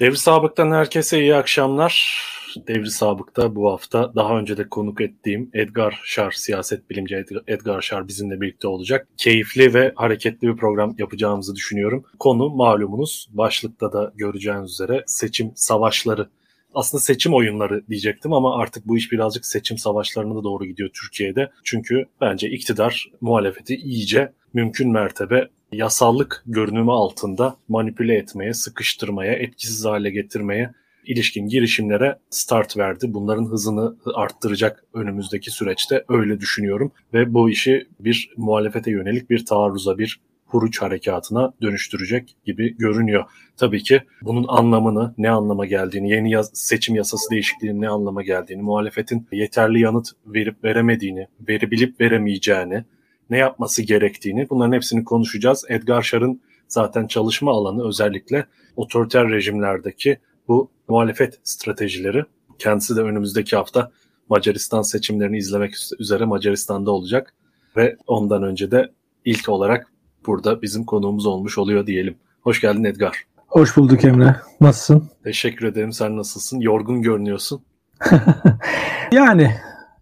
[0.00, 2.22] Devri Sabık'tan herkese iyi akşamlar.
[2.68, 8.08] Devri Sabık'ta bu hafta daha önce de konuk ettiğim Edgar Şar, siyaset bilimci Edgar Şar
[8.08, 9.08] bizimle birlikte olacak.
[9.16, 12.04] Keyifli ve hareketli bir program yapacağımızı düşünüyorum.
[12.18, 16.28] Konu malumunuz başlıkta da göreceğiniz üzere seçim savaşları.
[16.74, 21.50] Aslında seçim oyunları diyecektim ama artık bu iş birazcık seçim savaşlarına da doğru gidiyor Türkiye'de.
[21.64, 30.10] Çünkü bence iktidar muhalefeti iyice mümkün mertebe yasallık görünümü altında manipüle etmeye, sıkıştırmaya, etkisiz hale
[30.10, 30.70] getirmeye
[31.06, 33.06] ilişkin girişimlere start verdi.
[33.08, 39.98] Bunların hızını arttıracak önümüzdeki süreçte öyle düşünüyorum ve bu işi bir muhalefete yönelik bir taarruza,
[39.98, 43.24] bir huruç harekatına dönüştürecek gibi görünüyor.
[43.56, 48.62] Tabii ki bunun anlamını, ne anlama geldiğini, yeni yaz, seçim yasası değişikliğinin ne anlama geldiğini,
[48.62, 52.84] muhalefetin yeterli yanıt verip veremediğini, verebilip veremeyeceğini,
[53.30, 55.64] ne yapması gerektiğini bunların hepsini konuşacağız.
[55.68, 62.24] Edgar Şar'ın zaten çalışma alanı özellikle otoriter rejimlerdeki bu muhalefet stratejileri.
[62.58, 63.90] Kendisi de önümüzdeki hafta
[64.28, 67.34] Macaristan seçimlerini izlemek üzere Macaristan'da olacak
[67.76, 68.90] ve ondan önce de
[69.24, 69.86] ilk olarak
[70.26, 72.16] burada bizim konuğumuz olmuş oluyor diyelim.
[72.40, 73.24] Hoş geldin Edgar.
[73.36, 74.36] Hoş bulduk Emre.
[74.60, 75.10] Nasılsın?
[75.24, 75.92] Teşekkür ederim.
[75.92, 76.60] Sen nasılsın?
[76.60, 77.62] Yorgun görünüyorsun.
[79.12, 79.54] yani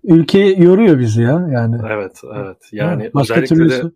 [0.04, 1.76] ülke yoruyor bizi ya yani.
[1.90, 2.56] Evet, evet.
[2.72, 3.92] Yani Başka özellikle türlüsü de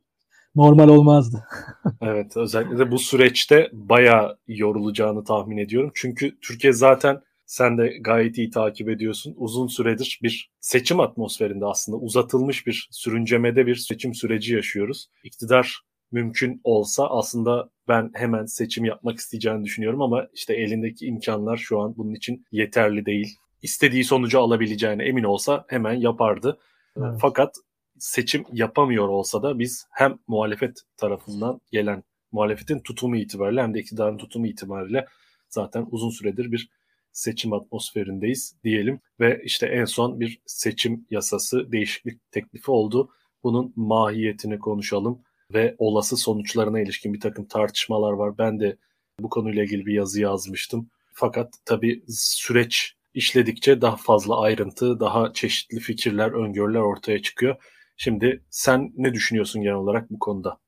[0.55, 1.45] normal olmazdı.
[2.01, 5.91] evet, özellikle de bu süreçte bayağı yorulacağını tahmin ediyorum.
[5.95, 9.35] Çünkü Türkiye zaten sen de gayet iyi takip ediyorsun.
[9.37, 15.09] Uzun süredir bir seçim atmosferinde aslında uzatılmış bir sürüncemede bir seçim süreci yaşıyoruz.
[15.25, 21.81] İktidar mümkün olsa aslında ben hemen seçim yapmak isteyeceğini düşünüyorum ama işte elindeki imkanlar şu
[21.81, 26.59] an bunun için yeterli değil istediği sonucu alabileceğine emin olsa hemen yapardı.
[26.97, 27.19] Evet.
[27.21, 27.57] Fakat
[27.99, 32.03] seçim yapamıyor olsa da biz hem muhalefet tarafından gelen
[32.33, 35.07] muhalefetin tutumu itibariyle hem de iktidarın tutumu itibariyle
[35.49, 36.69] zaten uzun süredir bir
[37.13, 43.11] seçim atmosferindeyiz diyelim ve işte en son bir seçim yasası değişiklik teklifi oldu.
[43.43, 45.23] Bunun mahiyetini konuşalım
[45.55, 48.39] ve olası sonuçlarına ilişkin bir takım tartışmalar var.
[48.39, 48.77] Ben de
[49.21, 50.91] bu konuyla ilgili bir yazı yazmıştım.
[51.13, 57.57] Fakat tabii süreç işledikçe daha fazla ayrıntı, daha çeşitli fikirler, öngörüler ortaya çıkıyor.
[57.97, 60.59] Şimdi sen ne düşünüyorsun genel olarak bu konuda?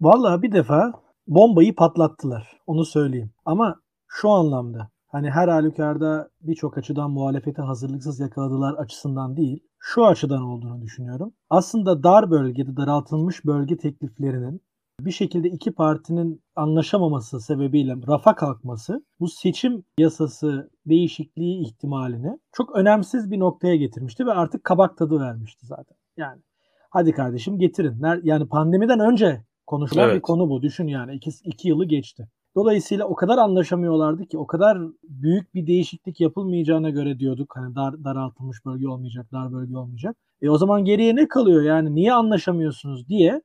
[0.00, 0.92] Vallahi bir defa
[1.26, 2.56] bombayı patlattılar.
[2.66, 3.30] Onu söyleyeyim.
[3.44, 9.60] Ama şu anlamda hani her halükarda birçok açıdan muhalefeti hazırlıksız yakaladılar açısından değil.
[9.78, 11.32] Şu açıdan olduğunu düşünüyorum.
[11.50, 14.60] Aslında dar bölgede daraltılmış bölge tekliflerinin
[15.00, 23.30] bir şekilde iki partinin anlaşamaması sebebiyle rafa kalkması bu seçim yasası değişikliği ihtimalini çok önemsiz
[23.30, 25.96] bir noktaya getirmişti ve artık kabak tadı vermişti zaten.
[26.16, 26.42] Yani
[26.90, 28.02] hadi kardeşim getirin.
[28.22, 30.16] Yani pandemiden önce konuşulan evet.
[30.16, 30.62] bir konu bu.
[30.62, 32.28] Düşün yani iki, iki yılı geçti.
[32.54, 37.56] Dolayısıyla o kadar anlaşamıyorlardı ki o kadar büyük bir değişiklik yapılmayacağına göre diyorduk.
[37.56, 40.16] Hani dar, daraltılmış bölge olmayacak, dar bölge olmayacak.
[40.42, 43.42] E o zaman geriye ne kalıyor yani niye anlaşamıyorsunuz diye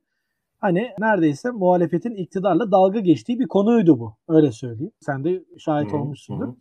[0.64, 4.14] hani neredeyse muhalefetin iktidarla dalga geçtiği bir konuydu bu.
[4.28, 4.92] Öyle söyleyeyim.
[5.00, 6.48] Sen de şahit hı, olmuşsundur.
[6.48, 6.54] Hı.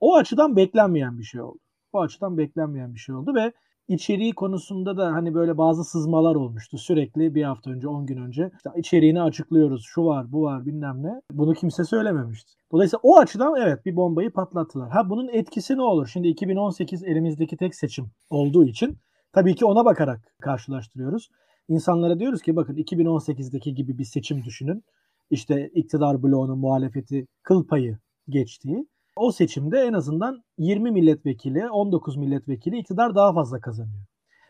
[0.00, 1.58] O açıdan beklenmeyen bir şey oldu.
[1.92, 3.52] O açıdan beklenmeyen bir şey oldu ve
[3.88, 6.78] içeriği konusunda da hani böyle bazı sızmalar olmuştu.
[6.78, 9.84] Sürekli bir hafta önce, 10 gün önce işte içeriğini açıklıyoruz.
[9.86, 11.20] Şu var, bu var bilmem ne.
[11.32, 12.52] Bunu kimse söylememişti.
[12.72, 14.90] Dolayısıyla o açıdan evet bir bombayı patlattılar.
[14.90, 16.06] Ha bunun etkisi ne olur?
[16.06, 18.98] Şimdi 2018 elimizdeki tek seçim olduğu için
[19.32, 21.28] tabii ki ona bakarak karşılaştırıyoruz.
[21.68, 24.84] İnsanlara diyoruz ki bakın 2018'deki gibi bir seçim düşünün.
[25.30, 27.98] İşte iktidar bloğunun muhalefeti kıl payı
[28.28, 28.88] geçtiği.
[29.16, 34.04] O seçimde en azından 20 milletvekili, 19 milletvekili iktidar daha fazla kazanıyor.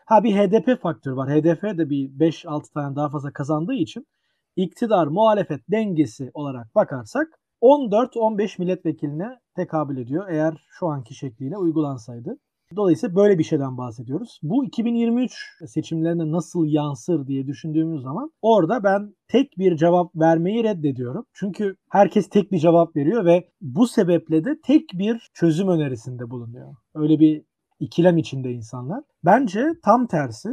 [0.05, 1.29] Ha bir HDP faktörü var.
[1.29, 4.05] HDP de bir 5-6 tane daha fazla kazandığı için
[4.55, 7.27] iktidar muhalefet dengesi olarak bakarsak
[7.61, 12.37] 14-15 milletvekiline tekabül ediyor eğer şu anki şekliyle uygulansaydı.
[12.75, 14.39] Dolayısıyla böyle bir şeyden bahsediyoruz.
[14.43, 15.33] Bu 2023
[15.67, 21.25] seçimlerine nasıl yansır diye düşündüğümüz zaman orada ben tek bir cevap vermeyi reddediyorum.
[21.33, 26.75] Çünkü herkes tek bir cevap veriyor ve bu sebeple de tek bir çözüm önerisinde bulunuyor.
[26.95, 27.43] Öyle bir
[27.79, 29.03] ikilem içinde insanlar.
[29.25, 30.49] Bence tam tersi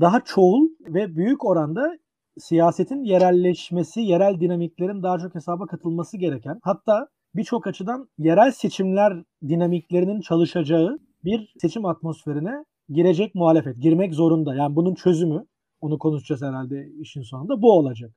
[0.00, 1.98] daha çoğul ve büyük oranda
[2.38, 10.20] siyasetin yerelleşmesi, yerel dinamiklerin daha çok hesaba katılması gereken hatta birçok açıdan yerel seçimler dinamiklerinin
[10.20, 13.80] çalışacağı bir seçim atmosferine girecek muhalefet.
[13.80, 14.54] Girmek zorunda.
[14.54, 15.46] Yani bunun çözümü
[15.80, 17.62] onu konuşacağız herhalde işin sonunda.
[17.62, 18.10] Bu olacak.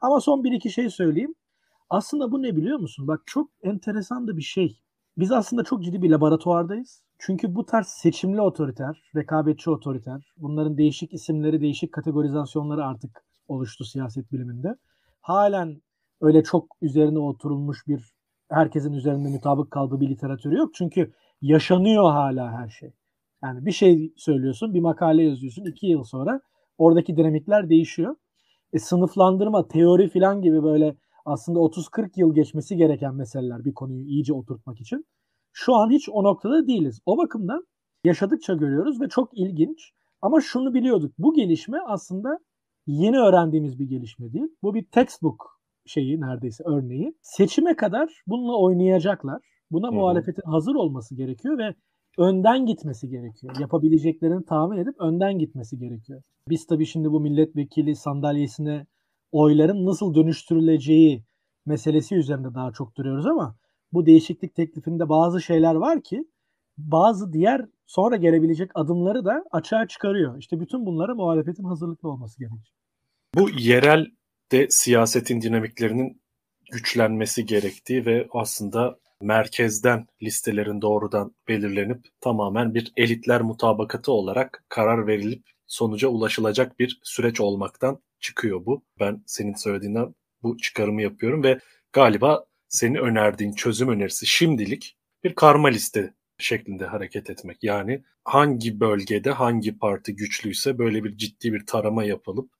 [0.00, 1.34] Ama son bir iki şey söyleyeyim.
[1.90, 3.08] Aslında bu ne biliyor musun?
[3.08, 4.80] Bak çok enteresan da bir şey.
[5.18, 7.02] Biz aslında çok ciddi bir laboratuvardayız.
[7.18, 14.32] Çünkü bu tarz seçimli otoriter, rekabetçi otoriter, bunların değişik isimleri, değişik kategorizasyonları artık oluştu siyaset
[14.32, 14.76] biliminde.
[15.20, 15.82] Halen
[16.20, 18.13] öyle çok üzerine oturulmuş bir
[18.54, 20.74] herkesin üzerinde mutabık kaldığı bir literatürü yok.
[20.74, 21.12] Çünkü
[21.42, 22.92] yaşanıyor hala her şey.
[23.42, 25.64] Yani bir şey söylüyorsun, bir makale yazıyorsun.
[25.64, 26.40] iki yıl sonra
[26.78, 28.16] oradaki dinamikler değişiyor.
[28.72, 34.32] E, sınıflandırma, teori falan gibi böyle aslında 30-40 yıl geçmesi gereken meseleler bir konuyu iyice
[34.32, 35.06] oturtmak için.
[35.52, 37.00] Şu an hiç o noktada değiliz.
[37.06, 37.66] O bakımdan
[38.04, 39.92] yaşadıkça görüyoruz ve çok ilginç.
[40.22, 41.14] Ama şunu biliyorduk.
[41.18, 42.38] Bu gelişme aslında
[42.86, 44.48] yeni öğrendiğimiz bir gelişme değil.
[44.62, 45.53] Bu bir textbook
[45.86, 47.14] şeyi neredeyse örneği.
[47.22, 49.42] Seçime kadar bununla oynayacaklar.
[49.70, 49.94] Buna Hı-hı.
[49.94, 51.74] muhalefetin hazır olması gerekiyor ve
[52.18, 53.56] önden gitmesi gerekiyor.
[53.60, 56.22] Yapabileceklerini tahmin edip önden gitmesi gerekiyor.
[56.48, 58.86] Biz tabii şimdi bu milletvekili sandalyesine
[59.32, 61.24] oyların nasıl dönüştürüleceği
[61.66, 63.56] meselesi üzerinde daha çok duruyoruz ama
[63.92, 66.24] bu değişiklik teklifinde bazı şeyler var ki
[66.78, 70.38] bazı diğer sonra gelebilecek adımları da açığa çıkarıyor.
[70.38, 72.74] İşte bütün bunlara muhalefetin hazırlıklı olması gerekiyor.
[73.34, 74.06] Bu yerel
[74.54, 76.22] de siyasetin dinamiklerinin
[76.72, 85.42] güçlenmesi gerektiği ve aslında merkezden listelerin doğrudan belirlenip tamamen bir elitler mutabakatı olarak karar verilip
[85.66, 88.84] sonuca ulaşılacak bir süreç olmaktan çıkıyor bu.
[89.00, 91.58] Ben senin söylediğinden bu çıkarımı yapıyorum ve
[91.92, 97.62] galiba senin önerdiğin çözüm önerisi şimdilik bir karma liste şeklinde hareket etmek.
[97.62, 102.50] Yani hangi bölgede hangi parti güçlüyse böyle bir ciddi bir tarama yapılıp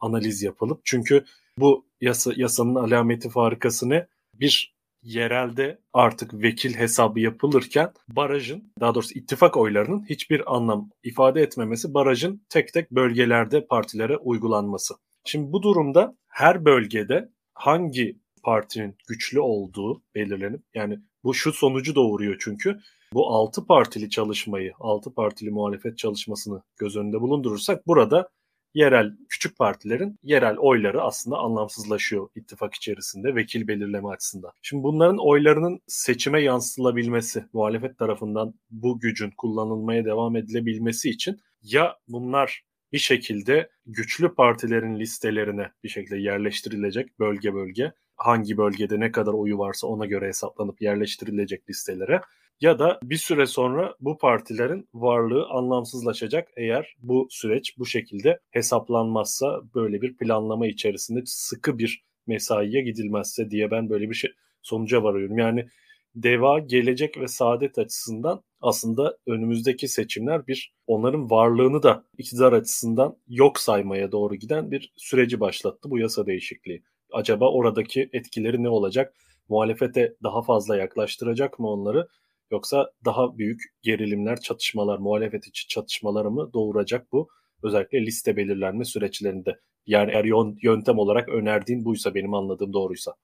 [0.00, 1.24] analiz yapılıp çünkü
[1.58, 4.06] bu yasa, yasanın alameti farikası ne?
[4.34, 11.94] Bir yerelde artık vekil hesabı yapılırken barajın daha doğrusu ittifak oylarının hiçbir anlam ifade etmemesi
[11.94, 14.94] barajın tek tek bölgelerde partilere uygulanması.
[15.24, 22.36] Şimdi bu durumda her bölgede hangi partinin güçlü olduğu belirlenip yani bu şu sonucu doğuruyor
[22.40, 22.80] çünkü
[23.12, 28.28] bu altı partili çalışmayı, altı partili muhalefet çalışmasını göz önünde bulundurursak burada
[28.74, 34.52] yerel küçük partilerin yerel oyları aslında anlamsızlaşıyor ittifak içerisinde vekil belirleme açısından.
[34.62, 42.64] Şimdi bunların oylarının seçime yansıtılabilmesi, muhalefet tarafından bu gücün kullanılmaya devam edilebilmesi için ya bunlar
[42.92, 49.58] bir şekilde güçlü partilerin listelerine bir şekilde yerleştirilecek bölge bölge hangi bölgede ne kadar oyu
[49.58, 52.20] varsa ona göre hesaplanıp yerleştirilecek listelere
[52.60, 59.60] ya da bir süre sonra bu partilerin varlığı anlamsızlaşacak eğer bu süreç bu şekilde hesaplanmazsa
[59.74, 64.30] böyle bir planlama içerisinde sıkı bir mesaiye gidilmezse diye ben böyle bir şey
[64.62, 65.38] sonuca varıyorum.
[65.38, 65.66] Yani
[66.14, 73.60] deva, gelecek ve saadet açısından aslında önümüzdeki seçimler bir onların varlığını da iktidar açısından yok
[73.60, 76.82] saymaya doğru giden bir süreci başlattı bu yasa değişikliği.
[77.12, 79.14] Acaba oradaki etkileri ne olacak?
[79.48, 82.08] Muhalefete daha fazla yaklaştıracak mı onları?
[82.50, 87.28] Yoksa daha büyük gerilimler, çatışmalar, muhalefet içi çatışmaları mı doğuracak bu?
[87.62, 89.60] Özellikle liste belirlenme süreçlerinde.
[89.86, 90.24] Yani eğer
[90.62, 93.14] yöntem olarak önerdiğin buysa benim anladığım doğruysa.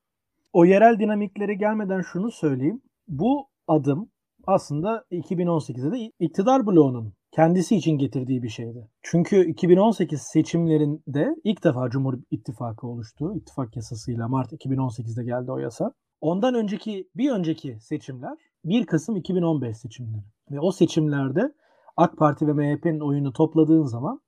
[0.53, 2.83] O yerel dinamiklere gelmeden şunu söyleyeyim.
[3.09, 4.11] Bu adım
[4.47, 8.89] aslında 2018'de de iktidar bloğunun kendisi için getirdiği bir şeydi.
[9.03, 13.35] Çünkü 2018 seçimlerinde ilk defa Cumhur İttifakı oluştu.
[13.37, 15.93] İttifak yasasıyla Mart 2018'de geldi o yasa.
[16.21, 20.25] Ondan önceki bir önceki seçimler 1 Kasım 2015 seçimleri.
[20.51, 21.55] Ve o seçimlerde
[21.97, 24.21] AK Parti ve MHP'nin oyunu topladığın zaman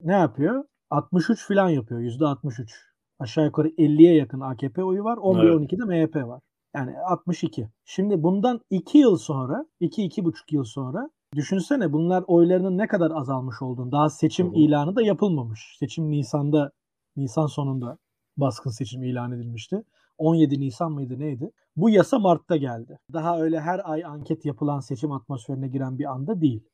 [0.00, 0.64] ne yapıyor?
[0.90, 2.00] 63 falan yapıyor.
[2.00, 2.72] %63.
[3.18, 5.16] Aşağı yukarı 50'ye yakın AKP oyu var.
[5.16, 6.40] 11-12'de MHP var.
[6.74, 7.68] Yani 62.
[7.84, 13.92] Şimdi bundan 2 yıl sonra, 2-2,5 yıl sonra düşünsene bunlar oylarının ne kadar azalmış olduğunu.
[13.92, 14.56] Daha seçim Hı-hı.
[14.56, 15.76] ilanı da yapılmamış.
[15.78, 16.70] Seçim Nisan'da,
[17.16, 17.98] Nisan sonunda
[18.36, 19.82] baskın seçim ilan edilmişti.
[20.18, 21.50] 17 Nisan mıydı neydi?
[21.76, 22.98] Bu yasa Mart'ta geldi.
[23.12, 26.68] Daha öyle her ay anket yapılan seçim atmosferine giren bir anda değil.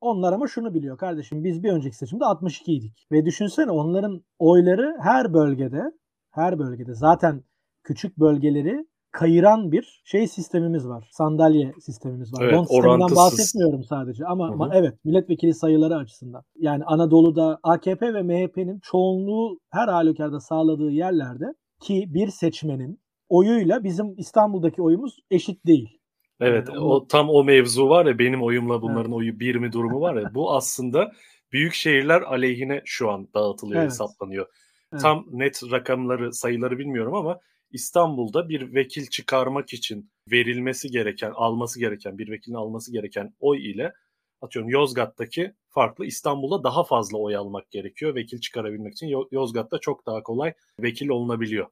[0.00, 3.06] Onlar ama şunu biliyor kardeşim biz bir önceki seçimde 62 idik.
[3.12, 5.82] Ve düşünsene onların oyları her bölgede
[6.30, 7.44] her bölgede zaten
[7.82, 11.08] küçük bölgeleri kayıran bir şey sistemimiz var.
[11.10, 12.42] Sandalye sistemimiz var.
[12.42, 14.70] Evet, Don sisteminden bahsetmiyorum sadece ama hı.
[14.72, 16.42] evet milletvekili sayıları açısından.
[16.56, 24.14] Yani Anadolu'da AKP ve MHP'nin çoğunluğu her halükarda sağladığı yerlerde ki bir seçmenin oyuyla bizim
[24.18, 25.98] İstanbul'daki oyumuz eşit değil.
[26.40, 29.18] Evet yani o tam o mevzu var ya benim oyumla bunların evet.
[29.18, 31.12] oyu bir mi durumu var ya bu aslında
[31.52, 33.90] büyük şehirler aleyhine şu an dağıtılıyor evet.
[33.90, 34.46] hesaplanıyor.
[34.92, 35.02] Evet.
[35.02, 37.40] Tam net rakamları sayıları bilmiyorum ama
[37.70, 43.92] İstanbul'da bir vekil çıkarmak için verilmesi gereken, alması gereken, bir vekilin alması gereken oy ile
[44.40, 49.26] atıyorum Yozgat'taki farklı İstanbul'da daha fazla oy almak gerekiyor vekil çıkarabilmek için.
[49.30, 51.66] Yozgat'ta çok daha kolay vekil olunabiliyor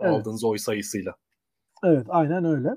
[0.00, 0.12] evet.
[0.12, 1.14] aldığınız oy sayısıyla.
[1.84, 2.68] Evet aynen öyle.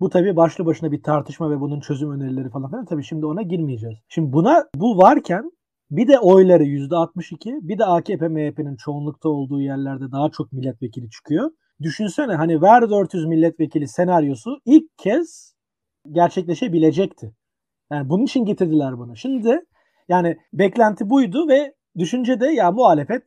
[0.00, 2.84] Bu tabii başlı başına bir tartışma ve bunun çözüm önerileri falan filan.
[2.84, 3.98] Tabii şimdi ona girmeyeceğiz.
[4.08, 5.50] Şimdi buna bu varken
[5.90, 11.50] bir de oyları %62 bir de AKP MHP'nin çoğunlukta olduğu yerlerde daha çok milletvekili çıkıyor.
[11.82, 15.54] düşünsene hani ver 400 milletvekili senaryosu ilk kez
[16.12, 17.34] gerçekleşebilecekti.
[17.92, 19.16] Yani bunun için getirdiler bunu.
[19.16, 19.60] Şimdi
[20.08, 23.22] yani beklenti buydu ve düşünce de ya muhalefet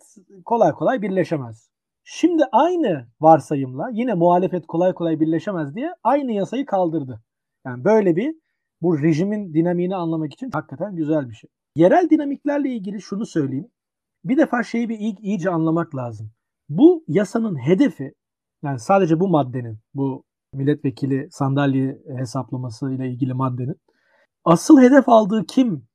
[0.45, 1.69] kolay kolay birleşemez.
[2.09, 7.21] Şimdi aynı varsayımla yine muhalefet kolay kolay birleşemez diye aynı yasayı kaldırdı.
[7.65, 8.35] Yani böyle bir
[8.81, 11.49] bu rejimin dinamiğini anlamak için hakikaten güzel bir şey.
[11.75, 13.67] Yerel dinamiklerle ilgili şunu söyleyeyim.
[14.25, 16.31] Bir defa şeyi bir iyice anlamak lazım.
[16.69, 18.13] Bu yasanın hedefi
[18.63, 20.23] yani sadece bu maddenin, bu
[20.53, 23.75] milletvekili sandalye hesaplaması ile ilgili maddenin
[24.45, 25.87] asıl hedef aldığı kim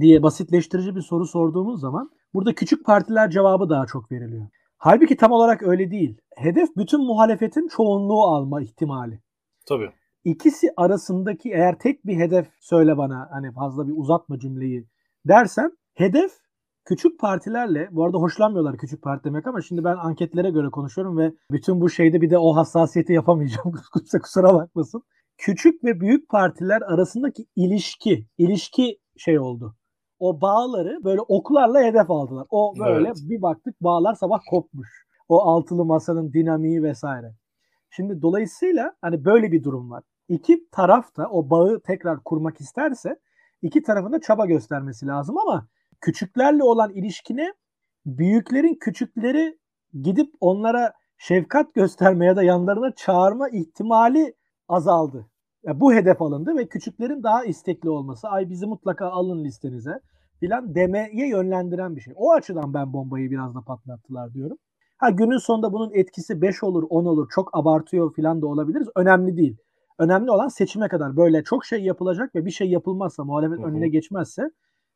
[0.00, 4.46] diye basitleştirici bir soru sorduğumuz zaman burada küçük partiler cevabı daha çok veriliyor.
[4.78, 6.20] Halbuki tam olarak öyle değil.
[6.36, 9.20] Hedef bütün muhalefetin çoğunluğu alma ihtimali.
[9.66, 9.90] Tabii.
[10.24, 14.86] İkisi arasındaki eğer tek bir hedef söyle bana hani fazla bir uzatma cümleyi
[15.28, 16.32] dersen hedef
[16.84, 21.32] küçük partilerle bu arada hoşlanmıyorlar küçük parti demek ama şimdi ben anketlere göre konuşuyorum ve
[21.50, 23.74] bütün bu şeyde bir de o hassasiyeti yapamayacağım.
[23.96, 25.02] Kimse kusura bakmasın.
[25.38, 29.76] Küçük ve büyük partiler arasındaki ilişki, ilişki şey oldu.
[30.18, 32.46] O bağları böyle oklarla hedef aldılar.
[32.50, 33.18] O böyle evet.
[33.22, 35.06] bir baktık bağlar sabah kopmuş.
[35.28, 37.34] O altılı masanın dinamiği vesaire.
[37.90, 40.04] Şimdi dolayısıyla hani böyle bir durum var.
[40.28, 43.18] İki taraf da o bağı tekrar kurmak isterse
[43.62, 45.68] iki tarafın da çaba göstermesi lazım ama
[46.00, 47.54] küçüklerle olan ilişkine
[48.06, 49.58] büyüklerin küçükleri
[50.02, 54.34] gidip onlara şefkat gösterme ya da yanlarına çağırma ihtimali
[54.68, 55.26] azaldı.
[55.68, 60.00] Yani bu hedef alındı ve küçüklerin daha istekli olması, ay bizi mutlaka alın listenize
[60.40, 62.14] filan demeye yönlendiren bir şey.
[62.16, 64.56] O açıdan ben bombayı biraz da patlattılar diyorum.
[64.98, 68.88] Ha günün sonunda bunun etkisi 5 olur, 10 olur, çok abartıyor filan da olabiliriz.
[68.96, 69.56] Önemli değil.
[69.98, 74.42] Önemli olan seçime kadar böyle çok şey yapılacak ve bir şey yapılmazsa, muhalefet önüne geçmezse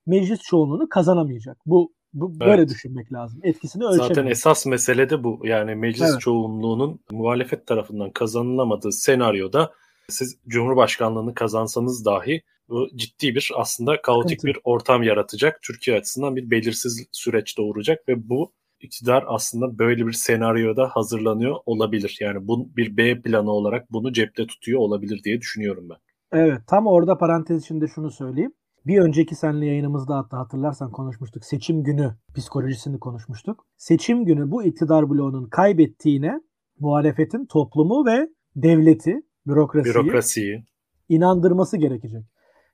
[0.07, 1.57] meclis çoğunluğunu kazanamayacak.
[1.67, 2.69] Bu bu böyle evet.
[2.69, 3.41] düşünmek lazım.
[3.43, 4.09] Etkisini ölçemek.
[4.09, 5.41] Zaten esas mesele de bu.
[5.45, 6.21] Yani meclis evet.
[6.21, 9.73] çoğunluğunun muhalefet tarafından kazanılamadığı senaryoda
[10.13, 14.55] siz Cumhurbaşkanlığını kazansanız dahi bu ciddi bir aslında kaotik evet.
[14.55, 15.63] bir ortam yaratacak.
[15.63, 22.19] Türkiye açısından bir belirsiz süreç doğuracak ve bu iktidar aslında böyle bir senaryoda hazırlanıyor olabilir.
[22.21, 25.97] Yani bu bir B planı olarak bunu cepte tutuyor olabilir diye düşünüyorum ben.
[26.33, 28.53] Evet tam orada parantez içinde şunu söyleyeyim.
[28.87, 31.45] Bir önceki senle yayınımızda hatta hatırlarsan konuşmuştuk.
[31.45, 33.67] Seçim günü psikolojisini konuşmuştuk.
[33.77, 36.41] Seçim günü bu iktidar bloğunun kaybettiğine
[36.79, 40.65] muhalefetin toplumu ve devleti, bürokrasiyi, bürokrasiyi
[41.09, 42.25] inandırması gerekecek.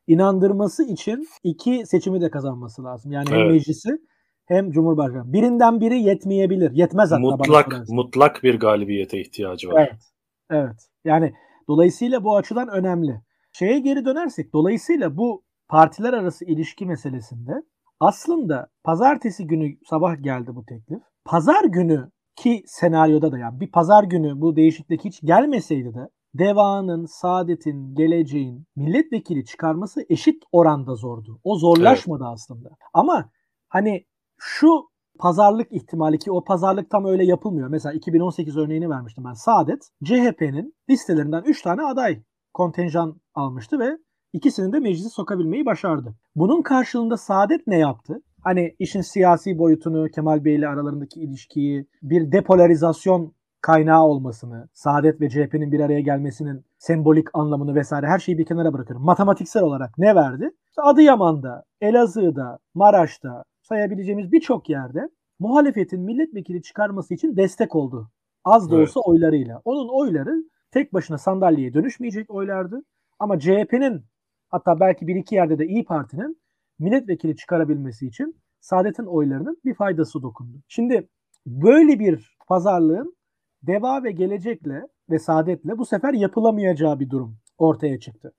[0.06, 3.12] İnandırması için iki seçimi de kazanması lazım.
[3.12, 3.40] Yani evet.
[3.40, 3.98] hem meclisi
[4.46, 5.32] hem Cumhurbaşkanı.
[5.32, 6.70] Birinden biri yetmeyebilir.
[6.70, 7.20] Yetmez hatta.
[7.20, 9.80] Mutlak, mutlak bir galibiyete ihtiyacı var.
[9.80, 10.02] Evet.
[10.50, 10.88] Evet.
[11.04, 11.32] Yani
[11.68, 13.20] dolayısıyla bu açıdan önemli.
[13.52, 17.52] Şeye geri dönersek dolayısıyla bu partiler arası ilişki meselesinde
[18.00, 20.98] aslında pazartesi günü sabah geldi bu teklif.
[21.24, 27.04] Pazar günü ki senaryoda da yani bir pazar günü bu değişiklik hiç gelmeseydi de Deva'nın,
[27.06, 31.40] Saadet'in, Geleceğin milletvekili çıkarması eşit oranda zordu.
[31.44, 32.32] O zorlaşmadı evet.
[32.34, 32.68] aslında.
[32.94, 33.30] Ama
[33.68, 34.06] hani
[34.38, 37.68] şu pazarlık ihtimali ki o pazarlık tam öyle yapılmıyor.
[37.68, 39.32] Mesela 2018 örneğini vermiştim ben.
[39.32, 42.22] Saadet CHP'nin listelerinden 3 tane aday
[42.54, 43.98] kontenjan almıştı ve
[44.32, 46.14] İkisini de meclise sokabilmeyi başardı.
[46.36, 48.22] Bunun karşılığında Saadet ne yaptı?
[48.44, 55.30] Hani işin siyasi boyutunu, Kemal Bey ile aralarındaki ilişkiyi, bir depolarizasyon kaynağı olmasını, Saadet ve
[55.30, 59.04] CHP'nin bir araya gelmesinin sembolik anlamını vesaire her şeyi bir kenara bırakıyorum.
[59.04, 60.50] Matematiksel olarak ne verdi?
[60.76, 68.10] Adıyaman'da, Elazığ'da, Maraş'ta sayabileceğimiz birçok yerde muhalefetin milletvekili çıkarması için destek oldu.
[68.44, 68.88] Az da evet.
[68.88, 69.62] olsa oylarıyla.
[69.64, 72.82] Onun oyları tek başına sandalyeye dönüşmeyecek oylardı.
[73.18, 74.04] Ama CHP'nin
[74.48, 76.40] Hatta belki bir iki yerde de İyi Parti'nin
[76.78, 80.62] milletvekili çıkarabilmesi için Saadet'in oylarının bir faydası dokundu.
[80.68, 81.08] Şimdi
[81.46, 83.16] böyle bir pazarlığın
[83.62, 88.34] Deva ve Gelecek'le ve Saadet'le bu sefer yapılamayacağı bir durum ortaya çıktı.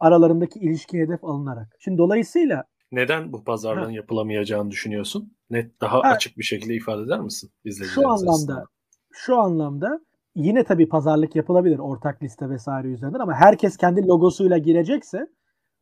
[0.00, 1.76] Aralarındaki ilişki hedef alınarak.
[1.78, 3.92] Şimdi dolayısıyla neden bu pazarlığın ha.
[3.92, 5.36] yapılamayacağını düşünüyorsun?
[5.50, 6.08] Net daha ha.
[6.08, 7.50] açık bir şekilde ifade eder misin
[7.94, 8.66] Şu anlamda aslında?
[9.12, 10.00] şu anlamda
[10.34, 15.28] yine tabii pazarlık yapılabilir ortak liste vesaire üzerinden ama herkes kendi logosuyla girecekse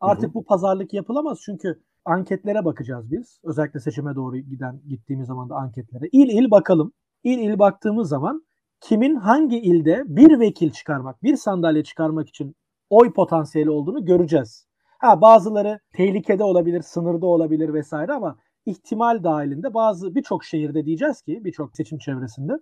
[0.02, 0.34] Artık Hı-hı.
[0.34, 3.40] bu pazarlık yapılamaz çünkü anketlere bakacağız biz.
[3.44, 6.08] Özellikle seçime doğru giden gittiğimiz zaman da anketlere.
[6.12, 6.92] İl il bakalım.
[7.24, 8.42] İl il baktığımız zaman
[8.82, 12.54] kimin hangi ilde bir vekil çıkarmak, bir sandalye çıkarmak için
[12.90, 14.66] oy potansiyeli olduğunu göreceğiz.
[14.98, 18.36] Ha bazıları tehlikede olabilir, sınırda olabilir vesaire ama
[18.66, 22.52] ihtimal dahilinde bazı birçok şehirde diyeceğiz ki birçok seçim çevresinde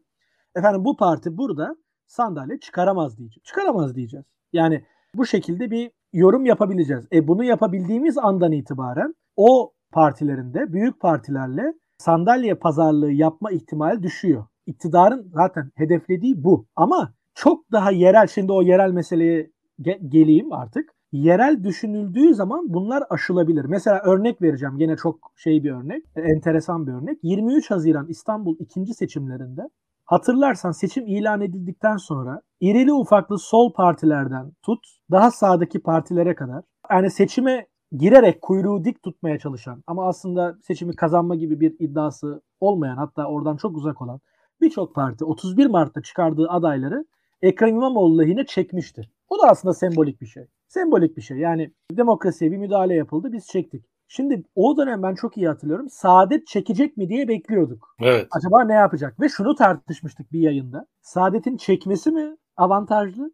[0.57, 3.45] efendim bu parti burada sandalye çıkaramaz diyeceğiz.
[3.45, 4.27] Çıkaramaz diyeceğiz.
[4.53, 4.85] Yani
[5.15, 7.07] bu şekilde bir yorum yapabileceğiz.
[7.12, 14.45] E bunu yapabildiğimiz andan itibaren o partilerinde büyük partilerle sandalye pazarlığı yapma ihtimali düşüyor.
[14.71, 16.67] İktidarın zaten hedeflediği bu.
[16.77, 19.50] Ama çok daha yerel şimdi o yerel meseleye
[19.81, 20.91] ge- geleyim artık.
[21.12, 23.65] Yerel düşünüldüğü zaman bunlar aşılabilir.
[23.65, 24.79] Mesela örnek vereceğim.
[24.79, 26.05] Yine çok şey bir örnek.
[26.17, 27.19] Enteresan bir örnek.
[27.23, 29.62] 23 Haziran İstanbul ikinci seçimlerinde
[30.11, 37.11] Hatırlarsan seçim ilan edildikten sonra irili ufaklı sol partilerden tut daha sağdaki partilere kadar yani
[37.11, 43.27] seçime girerek kuyruğu dik tutmaya çalışan ama aslında seçimi kazanma gibi bir iddiası olmayan hatta
[43.27, 44.21] oradan çok uzak olan
[44.61, 47.05] birçok parti 31 Mart'ta çıkardığı adayları
[47.43, 49.11] Ekrem İmamoğlu lehine çekmişti.
[49.29, 50.47] O da aslında sembolik bir şey.
[50.69, 51.38] Sembolik bir şey.
[51.38, 53.85] Yani demokrasiye bir müdahale yapıldı biz çektik.
[54.09, 55.88] Şimdi o dönem ben çok iyi hatırlıyorum.
[55.90, 57.97] Saadet çekecek mi diye bekliyorduk.
[58.00, 58.29] Evet.
[58.31, 59.21] Acaba ne yapacak?
[59.21, 60.87] Ve şunu tartışmıştık bir yayında.
[61.02, 63.33] Saadet'in çekmesi mi avantajlı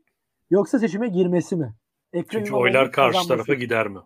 [0.50, 1.74] yoksa seçime girmesi mi?
[2.12, 3.98] Ekrem Çünkü oylar karşı tarafa gider mi?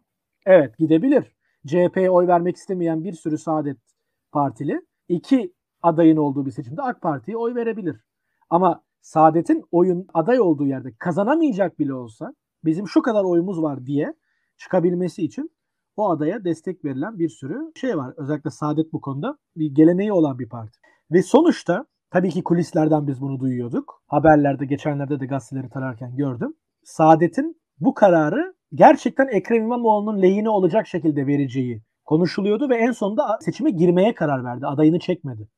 [0.46, 1.24] Evet gidebilir.
[1.66, 3.76] CHP'ye oy vermek istemeyen bir sürü Saadet
[4.32, 8.04] Partili iki adayın olduğu bir seçimde AK Parti'ye oy verebilir.
[8.50, 12.34] Ama Saadet'in oyun aday olduğu yerde kazanamayacak bile olsa
[12.64, 14.14] bizim şu kadar oyumuz var diye
[14.56, 15.50] çıkabilmesi için
[15.96, 18.14] o adaya destek verilen bir sürü şey var.
[18.16, 20.78] Özellikle Saadet bu konuda bir geleneği olan bir parti.
[21.12, 24.02] Ve sonuçta tabii ki kulislerden biz bunu duyuyorduk.
[24.06, 26.54] Haberlerde geçenlerde de gazeteleri tararken gördüm.
[26.84, 33.70] Saadet'in bu kararı gerçekten Ekrem İmamoğlu'nun lehine olacak şekilde vereceği konuşuluyordu ve en sonunda seçime
[33.70, 34.66] girmeye karar verdi.
[34.66, 35.48] Adayını çekmedi.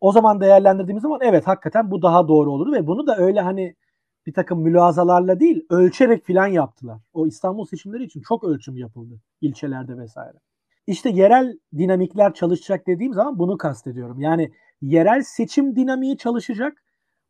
[0.00, 3.74] O zaman değerlendirdiğimiz zaman evet hakikaten bu daha doğru olur ve bunu da öyle hani
[4.26, 6.98] bir takım mülazalarla değil ölçerek filan yaptılar.
[7.12, 10.38] O İstanbul seçimleri için çok ölçüm yapıldı ilçelerde vesaire.
[10.86, 14.20] İşte yerel dinamikler çalışacak dediğim zaman bunu kastediyorum.
[14.20, 16.82] Yani yerel seçim dinamiği çalışacak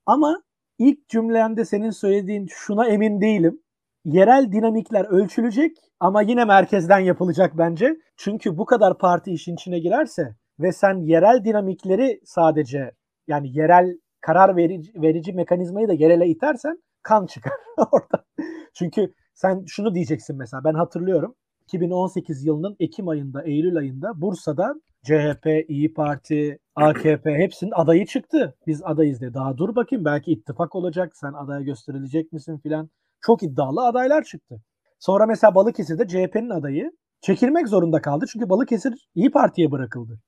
[0.06, 0.42] ama
[0.78, 3.60] ilk cümlende senin söylediğin şuna emin değilim.
[4.04, 7.96] Yerel dinamikler ölçülecek ama yine merkezden yapılacak bence.
[8.16, 12.90] Çünkü bu kadar parti işin içine girerse ve sen yerel dinamikleri sadece
[13.28, 17.52] yani yerel karar verici, verici mekanizmayı da yerele itersen kan çıkar
[17.92, 18.24] orada.
[18.74, 25.46] Çünkü sen şunu diyeceksin mesela ben hatırlıyorum 2018 yılının Ekim ayında, Eylül ayında Bursa'da CHP,
[25.68, 28.54] İyi Parti, AKP hepsinin adayı çıktı.
[28.66, 29.34] Biz adayız diye.
[29.34, 31.16] Daha dur bakayım belki ittifak olacak.
[31.16, 32.90] Sen adaya gösterilecek misin filan.
[33.20, 34.62] Çok iddialı adaylar çıktı.
[34.98, 38.24] Sonra mesela Balıkesir'de CHP'nin adayı çekilmek zorunda kaldı.
[38.32, 40.20] Çünkü Balıkesir İyi Parti'ye bırakıldı.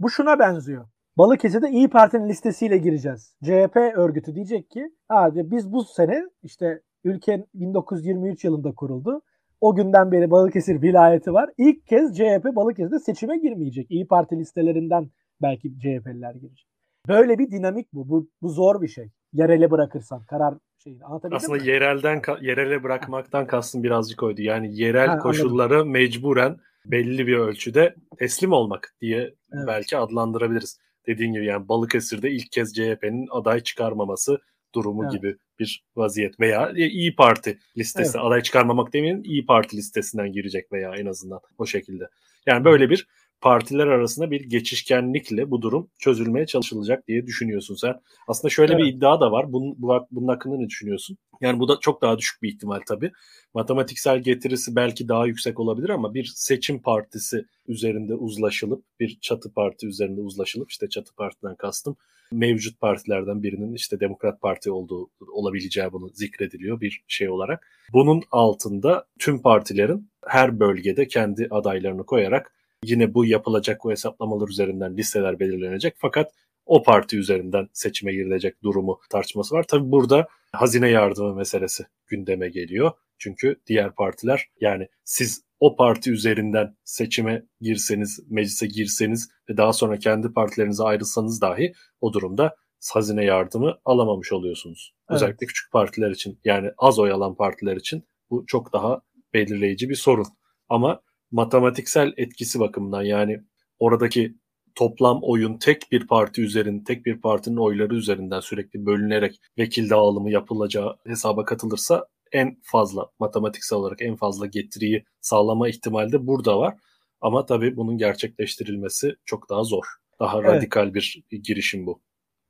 [0.00, 0.86] Bu şuna benziyor.
[1.18, 3.36] Balıkesir'de İyi Parti'nin listesiyle gireceğiz.
[3.44, 9.22] CHP örgütü diyecek ki abi biz bu sene işte ülke 1923 yılında kuruldu.
[9.60, 11.50] O günden beri Balıkesir vilayeti var.
[11.58, 13.90] İlk kez CHP Balıkesir'de seçime girmeyecek.
[13.90, 15.10] İyi Parti listelerinden
[15.42, 16.66] belki CHP'liler girecek.
[17.08, 18.08] Böyle bir dinamik bu.
[18.08, 19.10] Bu, bu zor bir şey.
[19.32, 21.04] Yerele bırakırsan karar şeyini.
[21.32, 21.68] Aslında mi?
[21.68, 24.42] yerelden yerele bırakmaktan kastım birazcık oydu.
[24.42, 25.90] Yani yerel ha, koşulları anladım.
[25.90, 26.56] mecburen
[26.90, 29.64] belli bir ölçüde teslim olmak diye evet.
[29.66, 34.38] belki adlandırabiliriz dediğin gibi yani Balıkesir'de ilk kez CHP'nin aday çıkarmaması
[34.74, 35.12] durumu evet.
[35.12, 38.26] gibi bir vaziyet veya İyi Parti listesi evet.
[38.26, 42.04] aday çıkarmamak demeyelim İyi Parti listesinden girecek veya en azından o şekilde.
[42.46, 43.06] Yani böyle bir
[43.40, 47.94] partiler arasında bir geçişkenlikle bu durum çözülmeye çalışılacak diye düşünüyorsun sen.
[48.28, 48.84] Aslında şöyle evet.
[48.84, 49.52] bir iddia da var.
[49.52, 49.76] Bunun,
[50.10, 51.18] bunun hakkında ne düşünüyorsun?
[51.40, 53.12] Yani bu da çok daha düşük bir ihtimal tabii.
[53.54, 59.86] Matematiksel getirisi belki daha yüksek olabilir ama bir seçim partisi üzerinde uzlaşılıp bir çatı parti
[59.86, 61.96] üzerinde uzlaşılıp işte çatı partiden kastım
[62.32, 67.66] mevcut partilerden birinin işte Demokrat Parti olduğu olabileceği bunu zikrediliyor bir şey olarak.
[67.92, 72.52] Bunun altında tüm partilerin her bölgede kendi adaylarını koyarak
[72.84, 75.94] Yine bu yapılacak o hesaplamalar üzerinden listeler belirlenecek.
[75.98, 76.32] Fakat
[76.66, 79.62] o parti üzerinden seçime girilecek durumu tartışması var.
[79.62, 82.92] Tabi burada hazine yardımı meselesi gündeme geliyor.
[83.18, 89.98] Çünkü diğer partiler yani siz o parti üzerinden seçime girseniz, meclise girseniz ve daha sonra
[89.98, 92.56] kendi partilerinize ayrılsanız dahi o durumda
[92.92, 94.94] hazine yardımı alamamış oluyorsunuz.
[95.10, 95.16] Evet.
[95.16, 99.02] Özellikle küçük partiler için yani az oy alan partiler için bu çok daha
[99.34, 100.26] belirleyici bir sorun.
[100.68, 101.00] Ama
[101.30, 103.40] matematiksel etkisi bakımından yani
[103.78, 104.36] oradaki
[104.76, 110.30] toplam oyun tek bir parti üzerinde, tek bir partinin oyları üzerinden sürekli bölünerek vekil dağılımı
[110.30, 116.74] yapılacağı hesaba katılırsa en fazla matematiksel olarak en fazla getiriyi sağlama ihtimali de burada var.
[117.20, 119.84] Ama tabii bunun gerçekleştirilmesi çok daha zor.
[120.20, 120.48] Daha evet.
[120.48, 122.00] radikal bir girişim bu.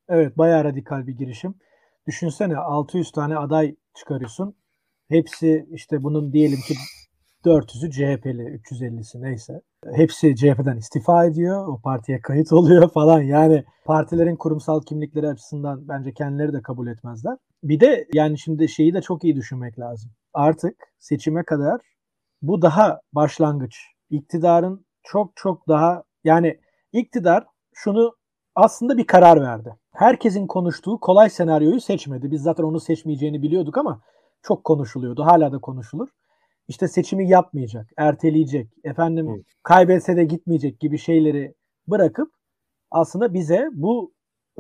[0.09, 1.55] Evet bayağı radikal bir girişim.
[2.07, 4.55] Düşünsene 600 tane aday çıkarıyorsun.
[5.09, 6.75] Hepsi işte bunun diyelim ki
[7.47, 9.63] 400'ü CHP'li, 350'si neyse.
[9.95, 11.69] Hepsi CHP'den istifa ediyor.
[11.69, 13.21] O partiye kayıt oluyor falan.
[13.21, 17.37] Yani partilerin kurumsal kimlikleri açısından bence kendileri de kabul etmezler.
[17.63, 20.11] Bir de yani şimdi şeyi de çok iyi düşünmek lazım.
[20.35, 21.81] Artık seçime kadar
[22.43, 23.77] bu daha başlangıç.
[24.11, 26.61] İktidarın çok çok daha yani
[26.93, 28.17] iktidar şunu
[28.55, 29.77] aslında bir karar verdi.
[29.93, 32.31] herkesin konuştuğu kolay senaryoyu seçmedi.
[32.31, 34.01] Biz zaten onu seçmeyeceğini biliyorduk ama
[34.43, 35.25] çok konuşuluyordu.
[35.25, 36.09] Hala da konuşulur.
[36.69, 39.43] İşte seçimi yapmayacak, erteleyecek, efendim Hı.
[39.63, 41.55] kaybetse de gitmeyecek gibi şeyleri
[41.87, 42.29] bırakıp
[42.91, 44.13] aslında bize bu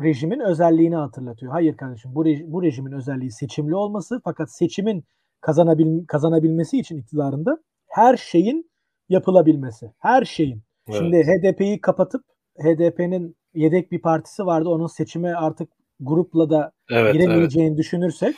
[0.02, 1.52] rejimin özelliğini hatırlatıyor.
[1.52, 5.04] Hayır kardeşim bu, rej- bu rejimin özelliği seçimli olması fakat seçimin
[5.40, 8.70] kazanabil kazanabilmesi için iktidarında her şeyin
[9.08, 9.92] yapılabilmesi.
[9.98, 10.62] Her şeyin.
[10.88, 10.98] Evet.
[10.98, 12.24] Şimdi HDP'yi kapatıp
[12.58, 14.68] HDP'nin yedek bir partisi vardı.
[14.68, 15.68] Onun seçime artık
[16.00, 17.78] grupla da evet, giremeyeceğini evet.
[17.78, 18.34] düşünürsek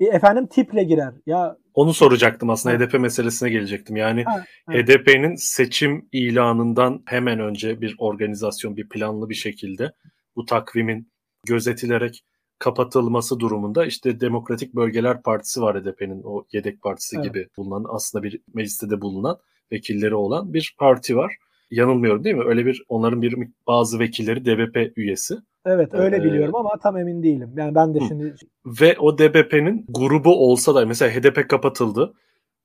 [0.00, 1.14] e, efendim tiple girer.
[1.26, 2.78] Ya onu soracaktım aslında ha.
[2.78, 3.96] HDP meselesine gelecektim.
[3.96, 9.92] Yani ha, HDP'nin seçim ilanından hemen önce bir organizasyon, bir planlı bir şekilde
[10.36, 11.12] bu takvimin
[11.46, 12.24] gözetilerek
[12.58, 17.24] kapatılması durumunda işte Demokratik Bölgeler Partisi var HDP'nin o yedek partisi evet.
[17.24, 19.38] gibi bulunan aslında bir mecliste de bulunan
[19.72, 21.36] vekilleri olan bir parti var.
[21.70, 22.44] Yanılmıyorum değil mi?
[22.46, 25.34] Öyle bir onların bir bazı vekilleri DBP üyesi.
[25.66, 27.52] Evet öyle ee, biliyorum ama tam emin değilim.
[27.56, 28.34] Yani ben de şimdi
[28.66, 32.14] ve o DBP'nin grubu olsa da mesela HDP kapatıldı.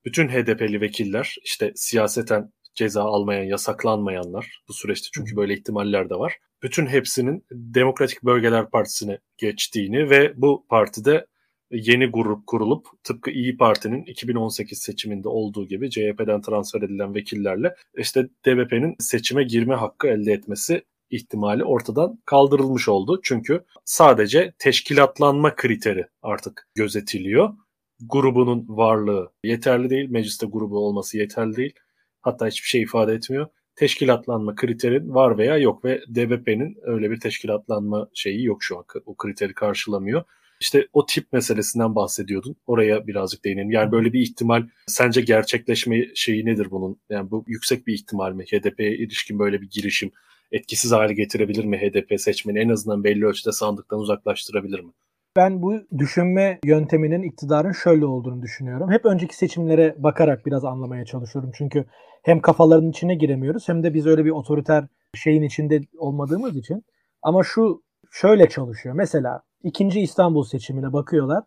[0.04, 6.38] Bütün HDP'li vekiller işte siyaseten ceza almayan, yasaklanmayanlar bu süreçte çünkü böyle ihtimaller de var.
[6.62, 11.26] Bütün hepsinin Demokratik Bölgeler Partisi'ne geçtiğini ve bu partide
[11.70, 18.28] yeni grup kurulup tıpkı İyi Parti'nin 2018 seçiminde olduğu gibi CHP'den transfer edilen vekillerle işte
[18.46, 23.20] DBP'nin seçime girme hakkı elde etmesi ihtimali ortadan kaldırılmış oldu.
[23.22, 27.54] Çünkü sadece teşkilatlanma kriteri artık gözetiliyor.
[28.00, 30.10] Grubunun varlığı yeterli değil.
[30.10, 31.74] Mecliste grubu olması yeterli değil.
[32.22, 33.46] Hatta hiçbir şey ifade etmiyor.
[33.76, 38.84] Teşkilatlanma kriterin var veya yok ve DBP'nin öyle bir teşkilatlanma şeyi yok şu an.
[39.06, 40.24] O kriteri karşılamıyor.
[40.60, 42.56] İşte o tip meselesinden bahsediyordun.
[42.66, 43.70] Oraya birazcık değinelim.
[43.70, 47.00] Yani böyle bir ihtimal sence gerçekleşme şeyi nedir bunun?
[47.10, 48.44] Yani bu yüksek bir ihtimal mi?
[48.44, 50.10] HDP'ye ilişkin böyle bir girişim
[50.52, 52.58] etkisiz hale getirebilir mi HDP seçmeni?
[52.58, 54.92] En azından belli ölçüde sandıktan uzaklaştırabilir mi?
[55.36, 58.90] Ben bu düşünme yönteminin iktidarın şöyle olduğunu düşünüyorum.
[58.90, 61.50] Hep önceki seçimlere bakarak biraz anlamaya çalışıyorum.
[61.54, 61.84] Çünkü
[62.22, 66.84] hem kafaların içine giremiyoruz hem de biz öyle bir otoriter şeyin içinde olmadığımız için.
[67.22, 68.94] Ama şu şöyle çalışıyor.
[68.94, 71.44] Mesela ikinci İstanbul seçimine bakıyorlar.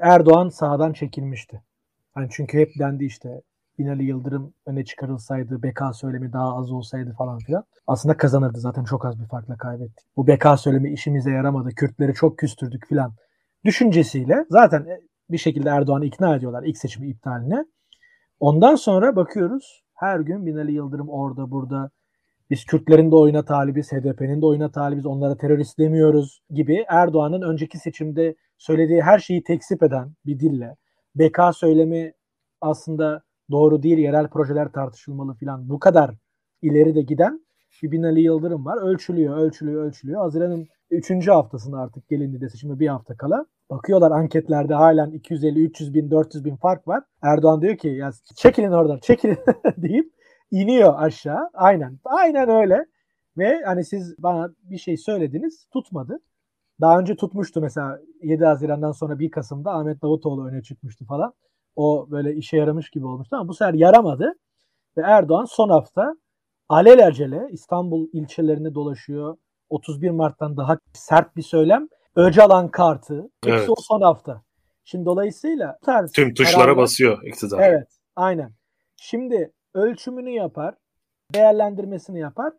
[0.00, 1.62] Erdoğan sağdan çekilmişti.
[2.14, 3.42] Hani çünkü hep dendi işte
[3.82, 7.64] Binali Yıldırım öne çıkarılsaydı, BK söylemi daha az olsaydı falan filan.
[7.86, 10.06] Aslında kazanırdı zaten çok az bir farkla kaybettik.
[10.16, 13.14] Bu BK söylemi işimize yaramadı, Kürtleri çok küstürdük filan
[13.64, 17.64] düşüncesiyle zaten e, bir şekilde Erdoğan'ı ikna ediyorlar ilk seçimi iptaline.
[18.40, 21.90] Ondan sonra bakıyoruz her gün Binali Yıldırım orada burada
[22.50, 27.78] biz Kürtlerin de oyuna talibiz, HDP'nin de oyuna talibiz, onlara terörist demiyoruz gibi Erdoğan'ın önceki
[27.78, 30.76] seçimde söylediği her şeyi tekzip eden bir dille
[31.14, 32.12] BK söylemi
[32.60, 36.14] aslında doğru değil, yerel projeler tartışılmalı filan bu kadar
[36.62, 37.40] ileri de giden
[37.82, 38.82] bir Binali Yıldırım var.
[38.82, 40.20] Ölçülüyor, ölçülüyor, ölçülüyor.
[40.20, 41.28] Haziran'ın 3.
[41.28, 43.46] haftasında artık gelindi de seçime bir hafta kala.
[43.70, 47.04] Bakıyorlar anketlerde halen 250, 300 bin, 400 bin fark var.
[47.22, 49.38] Erdoğan diyor ki ya çekilin oradan, çekilin
[49.76, 50.12] deyip
[50.50, 51.50] iniyor aşağı.
[51.54, 52.86] Aynen, aynen öyle.
[53.38, 56.20] Ve hani siz bana bir şey söylediniz, tutmadı.
[56.80, 61.34] Daha önce tutmuştu mesela 7 Haziran'dan sonra 1 Kasım'da Ahmet Davutoğlu öne çıkmıştı falan.
[61.76, 64.34] O böyle işe yaramış gibi olmuştu ama bu sefer yaramadı.
[64.96, 66.14] Ve Erdoğan son hafta
[66.68, 69.36] alelacele İstanbul ilçelerinde dolaşıyor.
[69.70, 71.88] 31 Mart'tan daha sert bir söylem.
[72.16, 73.30] Öcalan kartı.
[73.44, 73.70] Hepsi evet.
[73.70, 74.42] o son hafta.
[74.84, 77.60] Şimdi dolayısıyla tarz tüm tuşlara kararlar, basıyor iktidar.
[77.60, 78.52] Evet, aynen.
[78.96, 80.74] Şimdi ölçümünü yapar,
[81.34, 82.52] değerlendirmesini yapar,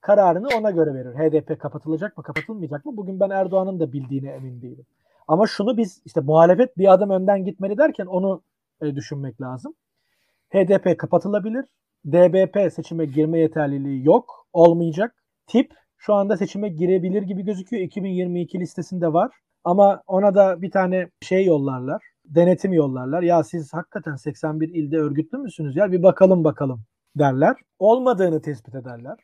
[0.00, 1.14] kararını ona göre verir.
[1.14, 2.96] HDP kapatılacak mı, kapatılmayacak mı?
[2.96, 4.86] Bugün ben Erdoğan'ın da bildiğine emin değilim.
[5.28, 8.42] Ama şunu biz işte muhalefet bir adım önden gitmeli derken onu
[8.82, 9.74] e, düşünmek lazım.
[10.50, 11.64] HDP kapatılabilir.
[12.06, 14.46] DBP seçime girme yeterliliği yok.
[14.52, 15.14] Olmayacak.
[15.46, 17.82] Tip şu anda seçime girebilir gibi gözüküyor.
[17.82, 19.32] 2022 listesinde var.
[19.64, 22.02] Ama ona da bir tane şey yollarlar.
[22.24, 23.22] Denetim yollarlar.
[23.22, 26.84] Ya siz hakikaten 81 ilde örgütlü müsünüz ya bir bakalım bakalım
[27.16, 27.56] derler.
[27.78, 29.18] Olmadığını tespit ederler.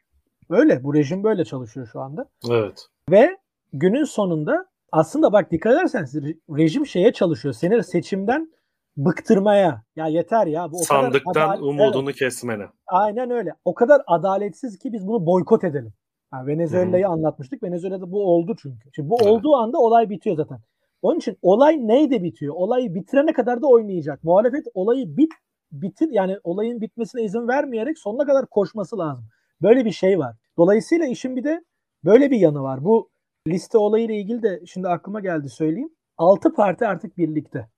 [0.51, 0.85] Öyle.
[0.85, 2.27] Bu rejim böyle çalışıyor şu anda.
[2.51, 2.87] Evet.
[3.11, 3.37] Ve
[3.73, 6.14] günün sonunda aslında bak dikkat ederseniz
[6.50, 7.55] rejim şeye çalışıyor.
[7.55, 8.53] Seni seçimden
[8.96, 9.83] bıktırmaya.
[9.96, 10.72] Ya yeter ya.
[10.72, 12.18] Bu o Sandıktan kadar umudunu evet.
[12.18, 12.66] kesmene.
[12.87, 13.50] Aynen öyle.
[13.64, 15.92] O kadar adaletsiz ki biz bunu boykot edelim.
[16.33, 17.12] Yani Venezuela'yı hmm.
[17.12, 17.62] anlatmıştık.
[17.62, 18.88] Venezuela'da bu oldu çünkü.
[18.94, 19.33] Şimdi bu evet.
[19.33, 20.59] olduğu anda olay bitiyor zaten.
[21.03, 22.55] Onun için olay neyde bitiyor?
[22.55, 24.24] Olayı bitirene kadar da oynayacak.
[24.24, 25.33] Muhalefet olayı bit
[25.72, 29.24] bitir yani olayın bitmesine izin vermeyerek sonuna kadar koşması lazım.
[29.62, 30.37] Böyle bir şey var.
[30.59, 31.64] Dolayısıyla işin bir de
[32.05, 32.85] böyle bir yanı var.
[32.85, 33.10] Bu
[33.46, 35.90] liste olayıyla ilgili de şimdi aklıma geldi söyleyeyim.
[36.18, 37.68] 6 parti artık birlikte.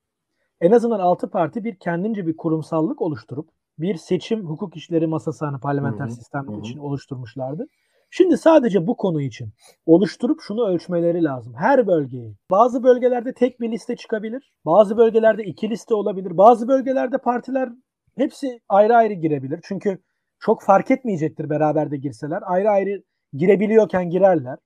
[0.60, 3.48] En azından 6 parti bir kendince bir kurumsallık oluşturup
[3.78, 7.66] bir seçim hukuk işleri masası hani parlamenter sistem için oluşturmuşlardı.
[8.10, 9.52] Şimdi sadece bu konu için
[9.86, 11.54] oluşturup şunu ölçmeleri lazım.
[11.56, 12.36] Her bölgeyi.
[12.50, 14.52] Bazı bölgelerde tek bir liste çıkabilir.
[14.64, 16.36] Bazı bölgelerde iki liste olabilir.
[16.36, 17.68] Bazı bölgelerde partiler
[18.16, 19.60] hepsi ayrı ayrı girebilir.
[19.62, 19.98] Çünkü
[20.38, 22.42] çok fark etmeyecektir beraber de girseler.
[22.46, 24.58] Ayrı ayrı girebiliyorken girerler.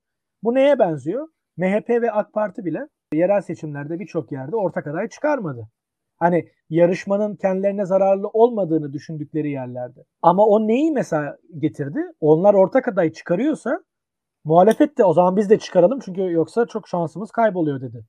[0.43, 1.27] Bu neye benziyor?
[1.57, 2.79] MHP ve AK Parti bile
[3.13, 5.67] yerel seçimlerde birçok yerde ortak aday çıkarmadı.
[6.17, 10.03] Hani yarışmanın kendilerine zararlı olmadığını düşündükleri yerlerde.
[10.21, 11.99] Ama o neyi mesela getirdi?
[12.19, 13.79] Onlar ortak aday çıkarıyorsa
[14.43, 18.05] muhalefet de o zaman biz de çıkaralım çünkü yoksa çok şansımız kayboluyor dedi.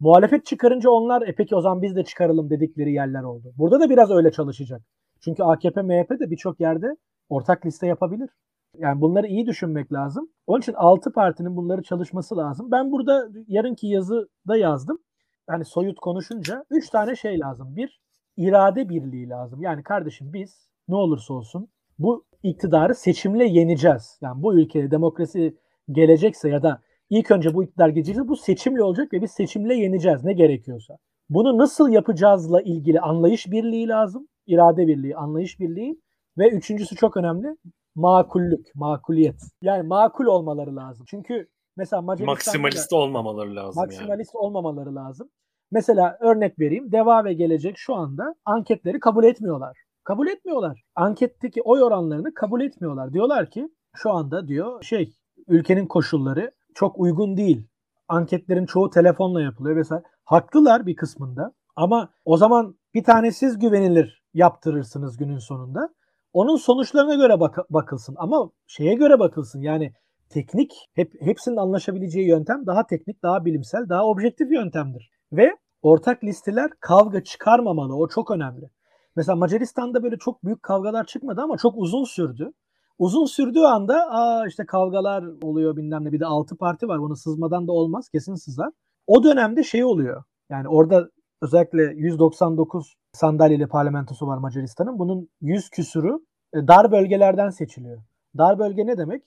[0.00, 3.52] Muhalefet çıkarınca onlar e peki o zaman biz de çıkaralım dedikleri yerler oldu.
[3.58, 4.82] Burada da biraz öyle çalışacak.
[5.20, 6.86] Çünkü AKP, MHP de birçok yerde
[7.28, 8.30] ortak liste yapabilir.
[8.78, 10.28] Yani bunları iyi düşünmek lazım.
[10.46, 12.70] Onun için 6 partinin bunları çalışması lazım.
[12.70, 14.98] Ben burada yarınki yazıda yazdım.
[15.46, 17.76] Hani soyut konuşunca 3 tane şey lazım.
[17.76, 18.00] Bir,
[18.36, 19.62] irade birliği lazım.
[19.62, 24.18] Yani kardeşim biz ne olursa olsun bu iktidarı seçimle yeneceğiz.
[24.22, 25.56] Yani bu ülkede demokrasi
[25.90, 30.24] gelecekse ya da ilk önce bu iktidar gelecekse bu seçimle olacak ve biz seçimle yeneceğiz
[30.24, 30.98] ne gerekiyorsa.
[31.28, 34.28] Bunu nasıl yapacağızla ilgili anlayış birliği lazım.
[34.46, 36.00] İrade birliği, anlayış birliği
[36.38, 37.56] ve üçüncüsü çok önemli
[37.94, 39.40] makullük, makuliyet.
[39.62, 41.06] Yani makul olmaları lazım.
[41.08, 44.40] Çünkü mesela Macaristan'da maksimalist olmamaları lazım maksimalist yani.
[44.44, 45.28] olmamaları lazım.
[45.70, 46.92] Mesela örnek vereyim.
[46.92, 49.76] Deva ve Gelecek şu anda anketleri kabul etmiyorlar.
[50.04, 50.82] Kabul etmiyorlar.
[50.94, 53.12] Anketteki oy oranlarını kabul etmiyorlar.
[53.12, 55.12] Diyorlar ki şu anda diyor şey
[55.48, 57.68] ülkenin koşulları çok uygun değil.
[58.08, 60.02] Anketlerin çoğu telefonla yapılıyor vesaire.
[60.24, 65.88] Haklılar bir kısmında ama o zaman bir tane siz güvenilir yaptırırsınız günün sonunda.
[66.32, 69.60] Onun sonuçlarına göre bak- bakılsın ama şeye göre bakılsın.
[69.60, 69.92] Yani
[70.28, 75.10] teknik hep hepsinin anlaşabileceği yöntem daha teknik, daha bilimsel, daha objektif yöntemdir.
[75.32, 77.96] Ve ortak listeler kavga çıkarmamalı.
[77.96, 78.70] O çok önemli.
[79.16, 82.52] Mesela Macaristan'da böyle çok büyük kavgalar çıkmadı ama çok uzun sürdü.
[82.98, 87.16] Uzun sürdüğü anda aa işte kavgalar oluyor bilmem ne bir de altı parti var bunu
[87.16, 88.70] sızmadan da olmaz kesin sızar.
[89.06, 91.08] O dönemde şey oluyor yani orada
[91.42, 94.98] özellikle 199 sandalyeli parlamentosu var Macaristan'ın.
[94.98, 96.18] Bunun 100 küsürü
[96.54, 98.02] e, dar bölgelerden seçiliyor.
[98.38, 99.22] Dar bölge ne demek?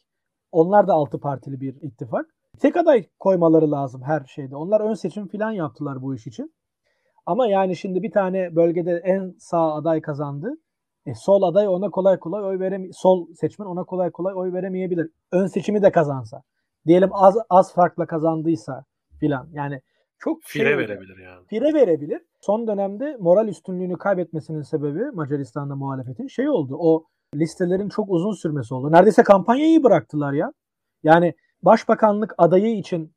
[0.52, 2.26] Onlar da altı partili bir ittifak.
[2.60, 4.56] Tek aday koymaları lazım her şeyde.
[4.56, 6.54] Onlar ön seçim falan yaptılar bu iş için.
[7.26, 10.54] Ama yani şimdi bir tane bölgede en sağ aday kazandı.
[11.06, 15.10] E, sol aday ona kolay kolay oy verem sol seçmen ona kolay kolay oy veremeyebilir.
[15.32, 16.41] Ön seçimi de kazansa.
[16.88, 18.86] Diyelim az az farkla kazandıysa
[19.19, 19.48] filan.
[19.54, 19.82] Yani
[20.19, 21.45] çok fire şey, verebilir yani.
[21.47, 22.21] Fire verebilir.
[22.41, 26.75] Son dönemde moral üstünlüğünü kaybetmesinin sebebi Macaristan'da muhalefetin şey oldu.
[26.80, 28.91] O listelerin çok uzun sürmesi oldu.
[28.91, 30.51] Neredeyse kampanyayı bıraktılar ya.
[31.04, 33.13] Yani başbakanlık adayı için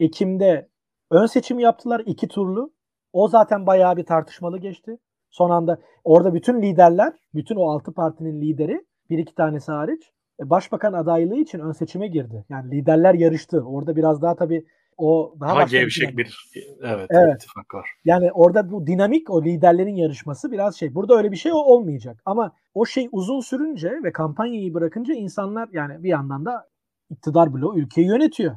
[0.00, 0.68] Ekim'de
[1.10, 2.72] ön seçim yaptılar iki turlu.
[3.12, 4.98] O zaten bayağı bir tartışmalı geçti.
[5.30, 10.50] Son anda orada bütün liderler, bütün o altı partinin lideri bir iki tanesi hariç e,
[10.50, 12.44] başbakan adaylığı için ön seçime girdi.
[12.48, 13.60] Yani liderler yarıştı.
[13.66, 16.50] Orada biraz daha tabii o daha, daha gevşek bir
[16.82, 17.90] evet, evet ittifak var.
[18.04, 20.94] Yani orada bu dinamik o liderlerin yarışması biraz şey.
[20.94, 22.22] Burada öyle bir şey olmayacak.
[22.24, 26.68] Ama o şey uzun sürünce ve kampanyayı bırakınca insanlar yani bir yandan da
[27.10, 28.56] iktidar bloğu ülkeyi yönetiyor.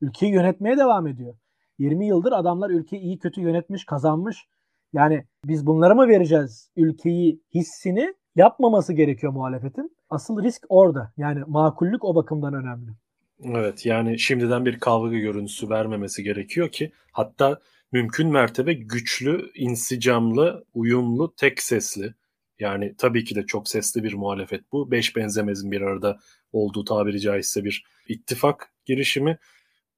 [0.00, 1.34] Ülkeyi yönetmeye devam ediyor.
[1.78, 4.48] 20 yıldır adamlar ülkeyi iyi kötü yönetmiş, kazanmış.
[4.92, 9.96] Yani biz bunlara mı vereceğiz ülkeyi hissini yapmaması gerekiyor muhalefetin.
[10.10, 11.12] Asıl risk orada.
[11.16, 12.90] Yani makullük o bakımdan önemli.
[13.44, 17.60] Evet yani şimdiden bir kavga görüntüsü vermemesi gerekiyor ki hatta
[17.92, 22.14] mümkün mertebe güçlü, insicamlı, uyumlu, tek sesli
[22.58, 24.90] yani tabii ki de çok sesli bir muhalefet bu.
[24.90, 26.18] Beş benzemezin bir arada
[26.52, 29.38] olduğu tabiri caizse bir ittifak girişimi.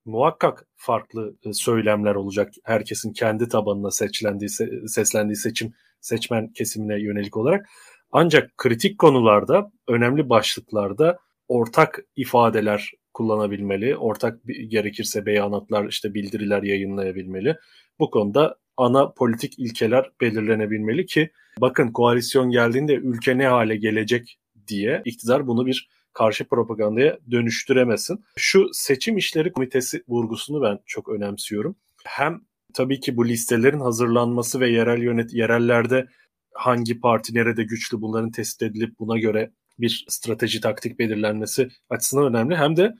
[0.04, 2.52] Muhakkak farklı e, söylemler olacak.
[2.64, 4.48] Herkesin kendi tabanına seçlendiği,
[4.88, 7.68] seslendiği seçim seçmen kesimine yönelik olarak.
[8.12, 13.96] Ancak kritik konularda, önemli başlıklarda ortak ifadeler kullanabilmeli.
[13.96, 17.56] Ortak gerekirse beyanatlar, işte bildiriler yayınlayabilmeli.
[17.98, 25.02] Bu konuda ana politik ilkeler belirlenebilmeli ki bakın koalisyon geldiğinde ülke ne hale gelecek diye
[25.04, 28.24] iktidar bunu bir karşı propagandaya dönüştüremesin.
[28.36, 31.76] Şu seçim işleri komitesi vurgusunu ben çok önemsiyorum.
[32.04, 32.40] Hem
[32.74, 36.06] tabii ki bu listelerin hazırlanması ve yerel yönet yerellerde
[36.54, 42.56] hangi parti nerede güçlü bunların tespit edilip buna göre bir strateji taktik belirlenmesi açısından önemli.
[42.56, 42.94] Hem de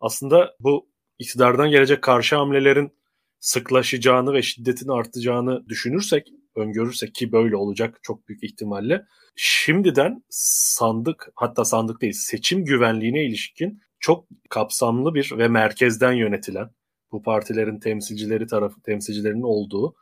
[0.00, 2.92] aslında bu iktidardan gelecek karşı hamlelerin
[3.40, 9.04] sıklaşacağını ve şiddetin artacağını düşünürsek, öngörürsek ki böyle olacak çok büyük ihtimalle
[9.36, 16.70] şimdiden sandık hatta sandık değil seçim güvenliğine ilişkin çok kapsamlı bir ve merkezden yönetilen
[17.12, 19.94] bu partilerin temsilcileri tarafı temsilcilerinin olduğu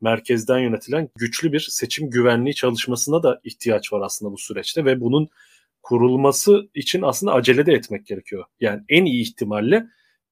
[0.00, 5.28] merkezden yönetilen güçlü bir seçim güvenliği çalışmasına da ihtiyaç var aslında bu süreçte ve bunun
[5.86, 8.44] kurulması için aslında acele de etmek gerekiyor.
[8.60, 9.86] Yani en iyi ihtimalle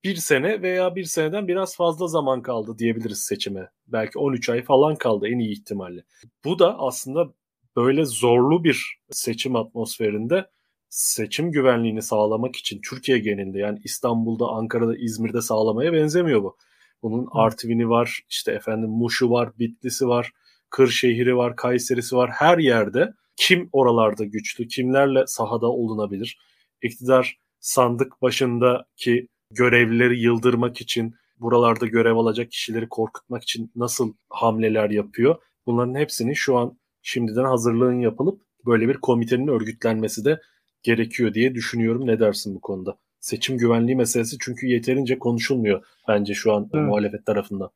[0.04, 3.70] bir sene veya bir seneden biraz fazla zaman kaldı diyebiliriz seçime.
[3.86, 6.04] Belki 13 ay falan kaldı en iyi ihtimalle.
[6.44, 7.34] Bu da aslında
[7.76, 10.46] böyle zorlu bir seçim atmosferinde
[10.88, 16.56] seçim güvenliğini sağlamak için Türkiye genelinde yani İstanbul'da, Ankara'da, İzmir'de sağlamaya benzemiyor bu.
[17.02, 20.32] Bunun Artvin'i var, işte efendim Muş'u var, Bitlis'i var,
[20.70, 22.30] Kırşehir'i var, Kayseri'si var.
[22.30, 26.38] Her yerde kim oralarda güçlü, kimlerle sahada olunabilir?
[26.82, 35.36] İktidar sandık başındaki görevlileri yıldırmak için, buralarda görev alacak kişileri korkutmak için nasıl hamleler yapıyor?
[35.66, 40.40] Bunların hepsinin şu an şimdiden hazırlığın yapılıp böyle bir komitenin örgütlenmesi de
[40.82, 42.06] gerekiyor diye düşünüyorum.
[42.06, 42.98] Ne dersin bu konuda?
[43.20, 46.86] Seçim güvenliği meselesi çünkü yeterince konuşulmuyor bence şu an evet.
[46.86, 47.70] muhalefet tarafından.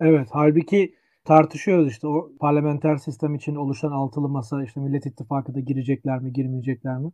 [0.00, 5.60] Evet halbuki tartışıyoruz işte o parlamenter sistem için oluşan altılı masa işte Millet İttifakı da
[5.60, 7.12] girecekler mi girmeyecekler mi?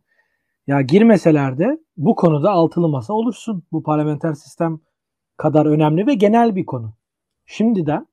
[0.67, 3.63] Ya girmeseler de bu konuda altılı masa olursun.
[3.71, 4.79] Bu parlamenter sistem
[5.37, 6.93] kadar önemli ve genel bir konu.
[7.45, 8.07] Şimdiden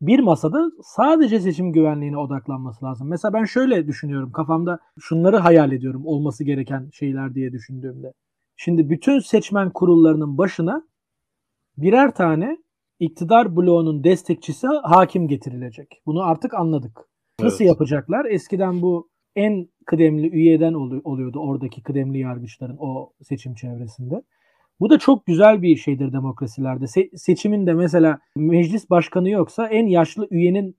[0.00, 3.08] bir masada sadece seçim güvenliğine odaklanması lazım.
[3.08, 4.32] Mesela ben şöyle düşünüyorum.
[4.32, 8.12] Kafamda şunları hayal ediyorum olması gereken şeyler diye düşündüğümde.
[8.56, 10.82] Şimdi bütün seçmen kurullarının başına
[11.76, 12.58] birer tane
[13.00, 16.02] iktidar bloğunun destekçisi hakim getirilecek.
[16.06, 17.08] Bunu artık anladık.
[17.40, 17.72] Nasıl evet.
[17.72, 18.24] yapacaklar?
[18.24, 20.72] Eskiden bu en kıdemli üyeden
[21.04, 24.22] oluyordu oradaki kıdemli yargıçların o seçim çevresinde.
[24.80, 26.84] Bu da çok güzel bir şeydir demokrasilerde.
[26.84, 30.76] Se- seçimin de mesela meclis başkanı yoksa en yaşlı üyenin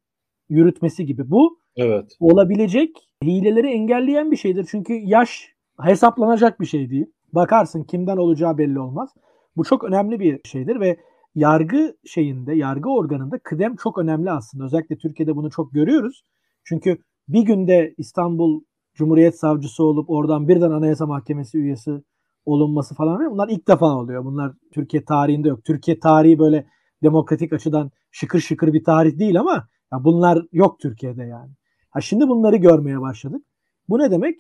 [0.49, 1.32] yürütmesi gibi.
[1.32, 2.12] Bu evet.
[2.19, 2.89] olabilecek
[3.23, 4.67] hileleri engelleyen bir şeydir.
[4.71, 7.06] Çünkü yaş hesaplanacak bir şey değil.
[7.34, 9.10] Bakarsın kimden olacağı belli olmaz.
[9.58, 10.97] Bu çok önemli bir şeydir ve
[11.36, 14.65] yargı şeyinde, yargı organında kıdem çok önemli aslında.
[14.65, 16.24] Özellikle Türkiye'de bunu çok görüyoruz.
[16.63, 18.62] Çünkü bir günde İstanbul
[18.93, 22.04] Cumhuriyet Savcısı olup oradan birden Anayasa Mahkemesi üyesi
[22.45, 24.26] olunması falan bunlar ilk defa oluyor.
[24.26, 25.65] Bunlar Türkiye tarihinde yok.
[25.65, 26.67] Türkiye tarihi böyle
[27.04, 31.52] demokratik açıdan şıkır şıkır bir tarih değil ama ya bunlar yok Türkiye'de yani.
[31.89, 33.45] Ha şimdi bunları görmeye başladık.
[33.89, 34.39] Bu ne demek?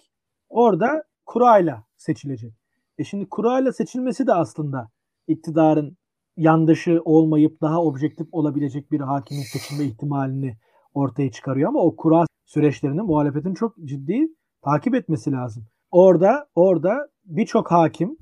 [0.49, 2.53] Orada kurayla seçilecek.
[2.97, 4.89] E şimdi kurayla seçilmesi de aslında
[5.27, 5.97] iktidarın
[6.37, 10.57] yandaşı olmayıp daha objektif olabilecek bir hakimin seçilme ihtimalini
[10.93, 14.27] ortaya çıkarıyor ama o kura süreçlerini muhalefetin çok ciddi
[14.63, 15.65] takip etmesi lazım.
[15.91, 18.17] Orada orada birçok hakim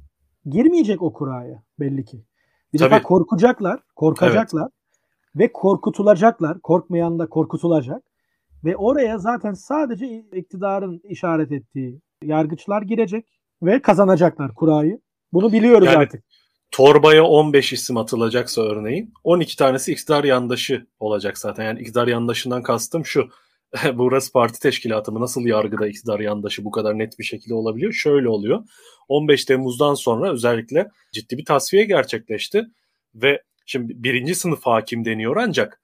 [0.45, 2.25] girmeyecek o kuraya belli ki.
[2.73, 2.91] Bir Tabii.
[2.91, 4.71] defa korkacaklar, korkacaklar evet.
[5.35, 6.61] ve korkutulacaklar.
[6.61, 8.03] Korkmayan da korkutulacak.
[8.63, 13.25] Ve oraya zaten sadece iktidarın işaret ettiği yargıçlar girecek
[13.63, 14.99] ve kazanacaklar kurayı.
[15.33, 16.23] Bunu biliyoruz yani, artık.
[16.73, 21.63] Torbaya 15 isim atılacaksa örneğin 12 tanesi iktidar yandaşı olacak zaten.
[21.63, 23.29] Yani iktidar yandaşından kastım şu.
[23.93, 25.21] burası parti teşkilatı mı?
[25.21, 27.93] Nasıl yargıda iktidar yandaşı bu kadar net bir şekilde olabiliyor?
[27.93, 28.63] Şöyle oluyor.
[29.07, 32.65] 15 Temmuz'dan sonra özellikle ciddi bir tasfiye gerçekleşti
[33.15, 35.81] ve şimdi birinci sınıf hakim deniyor ancak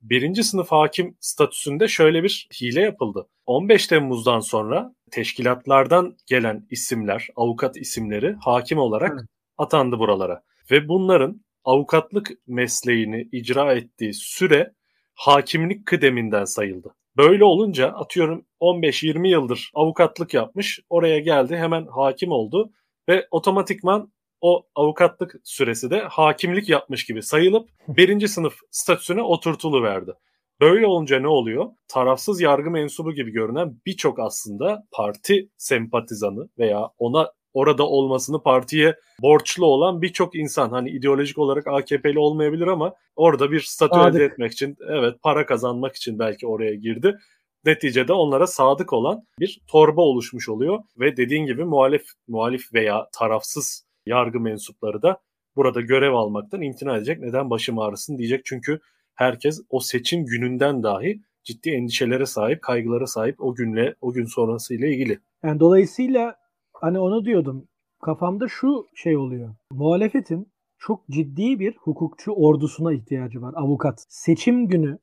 [0.00, 3.28] birinci sınıf hakim statüsünde şöyle bir hile yapıldı.
[3.46, 9.24] 15 Temmuz'dan sonra teşkilatlardan gelen isimler, avukat isimleri hakim olarak.
[9.58, 10.42] Atandı buralara.
[10.70, 14.72] Ve bunların avukatlık mesleğini icra ettiği süre
[15.14, 16.94] hakimlik kıdeminden sayıldı.
[17.16, 22.70] Böyle olunca atıyorum 15-20 yıldır avukatlık yapmış, oraya geldi hemen hakim oldu
[23.08, 30.12] ve otomatikman o avukatlık süresi de hakimlik yapmış gibi sayılıp birinci sınıf statüsüne oturtulu verdi.
[30.60, 31.70] Böyle olunca ne oluyor?
[31.88, 39.66] Tarafsız yargı mensubu gibi görünen birçok aslında parti sempatizanı veya ona orada olmasını partiye borçlu
[39.66, 44.14] olan birçok insan hani ideolojik olarak AKP'li olmayabilir ama orada bir statü sadık.
[44.14, 47.18] elde etmek için evet para kazanmak için belki oraya girdi.
[47.64, 53.86] Neticede onlara sadık olan bir torba oluşmuş oluyor ve dediğin gibi muhalif muhalif veya tarafsız
[54.06, 55.20] yargı mensupları da
[55.56, 57.20] burada görev almaktan imtina edecek.
[57.20, 58.80] Neden başım ağrısın diyecek çünkü
[59.14, 64.74] herkes o seçim gününden dahi ciddi endişelere sahip, kaygılara sahip o günle, o gün sonrası
[64.74, 65.18] ile ilgili.
[65.44, 66.36] Yani dolayısıyla
[66.82, 67.68] hani onu diyordum.
[68.02, 69.54] Kafamda şu şey oluyor.
[69.70, 73.54] Muhalefetin çok ciddi bir hukukçu ordusuna ihtiyacı var.
[73.56, 74.04] Avukat.
[74.08, 74.98] Seçim günü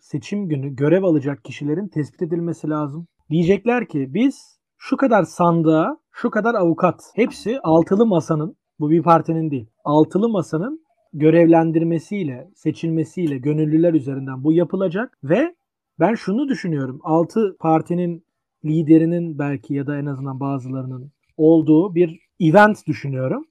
[0.00, 3.06] seçim günü görev alacak kişilerin tespit edilmesi lazım.
[3.30, 7.12] Diyecekler ki biz şu kadar sandığa, şu kadar avukat.
[7.14, 9.66] Hepsi altılı masanın, bu bir partinin değil.
[9.84, 15.54] Altılı masanın görevlendirmesiyle, seçilmesiyle gönüllüler üzerinden bu yapılacak ve
[16.00, 17.00] ben şunu düşünüyorum.
[17.02, 18.24] Altı partinin
[18.64, 23.44] liderinin belki ya da en azından bazılarının olduğu bir event düşünüyorum.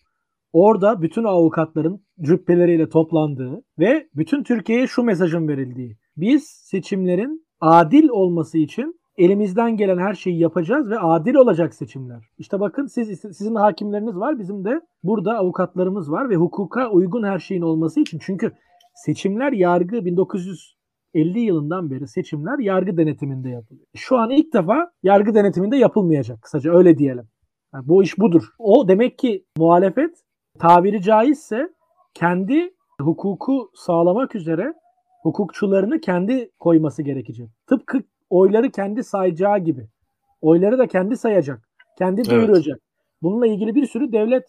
[0.53, 5.97] Orada bütün avukatların cübbeleriyle toplandığı ve bütün Türkiye'ye şu mesajın verildiği.
[6.17, 12.25] Biz seçimlerin adil olması için elimizden gelen her şeyi yapacağız ve adil olacak seçimler.
[12.37, 17.39] İşte bakın siz sizin hakimleriniz var, bizim de burada avukatlarımız var ve hukuka uygun her
[17.39, 18.19] şeyin olması için.
[18.21, 18.51] Çünkü
[18.95, 20.05] seçimler yargı
[21.13, 23.85] 1950 yılından beri seçimler yargı denetiminde yapılıyor.
[23.95, 27.27] Şu an ilk defa yargı denetiminde yapılmayacak kısaca öyle diyelim.
[27.73, 28.43] Yani bu iş budur.
[28.59, 30.23] O demek ki muhalefet
[30.59, 31.69] tabiri caizse
[32.13, 34.73] kendi hukuku sağlamak üzere
[35.23, 37.49] hukukçularını kendi koyması gerekecek.
[37.67, 39.87] Tıpkı oyları kendi sayacağı gibi.
[40.41, 41.69] Oyları da kendi sayacak.
[41.97, 42.77] Kendi duyuracak.
[42.77, 42.83] Evet.
[43.21, 44.43] Bununla ilgili bir sürü devlet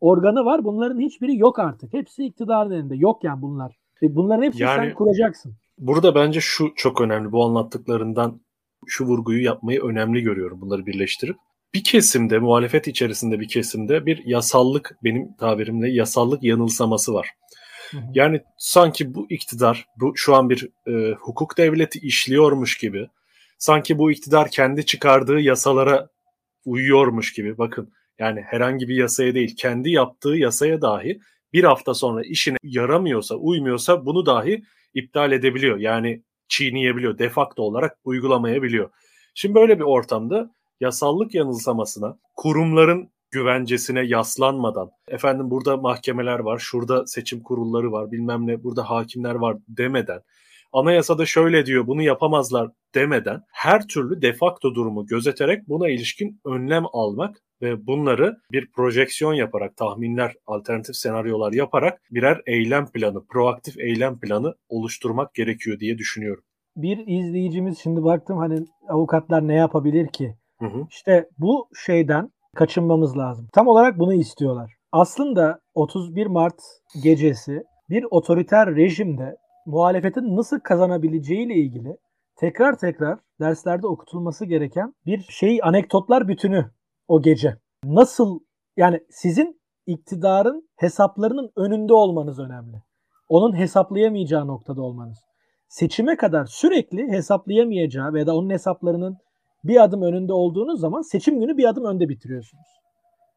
[0.00, 0.64] organı var.
[0.64, 1.92] Bunların hiçbiri yok artık.
[1.92, 2.96] Hepsi iktidarın elinde.
[2.96, 3.76] Yok yani bunlar.
[4.02, 5.54] Ve bunların hepsini yani, sen kuracaksın.
[5.80, 7.32] Burada bence şu çok önemli.
[7.32, 8.40] Bu anlattıklarından
[8.86, 11.36] şu vurguyu yapmayı önemli görüyorum bunları birleştirip.
[11.74, 17.28] Bir kesimde, muhalefet içerisinde bir kesimde bir yasallık, benim tabirimle yasallık yanılsaması var.
[18.14, 23.06] Yani sanki bu iktidar, bu şu an bir e, hukuk devleti işliyormuş gibi,
[23.58, 26.08] sanki bu iktidar kendi çıkardığı yasalara
[26.64, 27.58] uyuyormuş gibi.
[27.58, 31.20] Bakın yani herhangi bir yasaya değil, kendi yaptığı yasaya dahi
[31.52, 34.62] bir hafta sonra işine yaramıyorsa, uymuyorsa bunu dahi
[34.94, 35.78] iptal edebiliyor.
[35.78, 38.90] Yani çiğneyebiliyor, defakto olarak uygulamayabiliyor.
[39.34, 47.42] Şimdi böyle bir ortamda yasallık yanılsamasına, kurumların güvencesine yaslanmadan efendim burada mahkemeler var, şurada seçim
[47.42, 50.22] kurulları var, bilmem ne burada hakimler var demeden
[50.72, 57.42] anayasada şöyle diyor bunu yapamazlar demeden her türlü defakto durumu gözeterek buna ilişkin önlem almak
[57.62, 64.54] ve bunları bir projeksiyon yaparak, tahminler, alternatif senaryolar yaparak birer eylem planı, proaktif eylem planı
[64.68, 66.44] oluşturmak gerekiyor diye düşünüyorum.
[66.76, 70.34] Bir izleyicimiz şimdi baktım hani avukatlar ne yapabilir ki?
[70.58, 70.86] Hı hı.
[70.90, 73.48] İşte bu şeyden kaçınmamız lazım.
[73.52, 74.72] Tam olarak bunu istiyorlar.
[74.92, 76.60] Aslında 31 Mart
[77.02, 79.36] gecesi bir otoriter rejimde
[79.66, 81.96] muhalefetin nasıl kazanabileceği ile ilgili
[82.36, 86.70] tekrar tekrar derslerde okutulması gereken bir şey anekdotlar bütünü
[87.10, 87.56] o gece.
[87.84, 88.40] Nasıl
[88.76, 92.82] yani sizin iktidarın hesaplarının önünde olmanız önemli.
[93.28, 95.18] Onun hesaplayamayacağı noktada olmanız.
[95.68, 99.16] Seçime kadar sürekli hesaplayamayacağı veya da onun hesaplarının
[99.64, 102.66] bir adım önünde olduğunuz zaman seçim günü bir adım önde bitiriyorsunuz.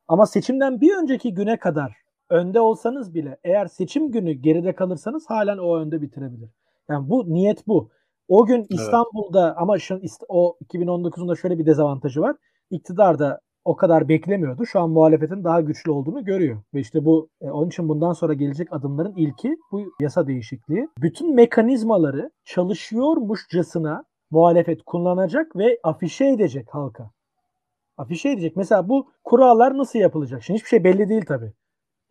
[0.08, 1.96] Ama seçimden bir önceki güne kadar
[2.30, 6.50] önde olsanız bile eğer seçim günü geride kalırsanız halen o önde bitirebilir.
[6.90, 7.90] Yani bu niyet bu.
[8.28, 9.56] O gün İstanbul'da evet.
[9.58, 12.36] ama şu o 2019'un da şöyle bir dezavantajı var.
[12.70, 14.66] İktidar da o kadar beklemiyordu.
[14.66, 16.58] Şu an muhalefetin daha güçlü olduğunu görüyor.
[16.74, 20.88] Ve işte bu e, onun için bundan sonra gelecek adımların ilki bu yasa değişikliği.
[21.02, 27.12] Bütün mekanizmaları çalışıyormuşçasına muhalefet kullanacak ve afişe edecek halka.
[27.98, 28.56] Afişe edecek.
[28.56, 30.44] Mesela bu kurallar nasıl yapılacak?
[30.44, 31.54] Şimdi hiçbir şey belli değil tabii.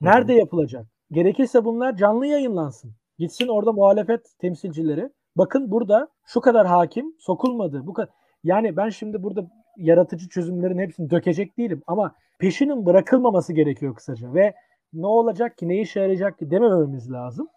[0.00, 0.86] Nerede yapılacak?
[1.10, 2.94] Gerekirse bunlar canlı yayınlansın.
[3.18, 5.10] Gitsin orada muhalefet temsilcileri.
[5.36, 7.86] Bakın burada şu kadar hakim sokulmadı.
[7.86, 8.14] Bu kadar.
[8.44, 9.46] Yani ben şimdi burada
[9.76, 14.54] yaratıcı çözümlerin hepsini dökecek değilim ama peşinin bırakılmaması gerekiyor kısaca ve
[14.92, 17.48] ne olacak ki, ne işe yarayacak ki demememiz lazım.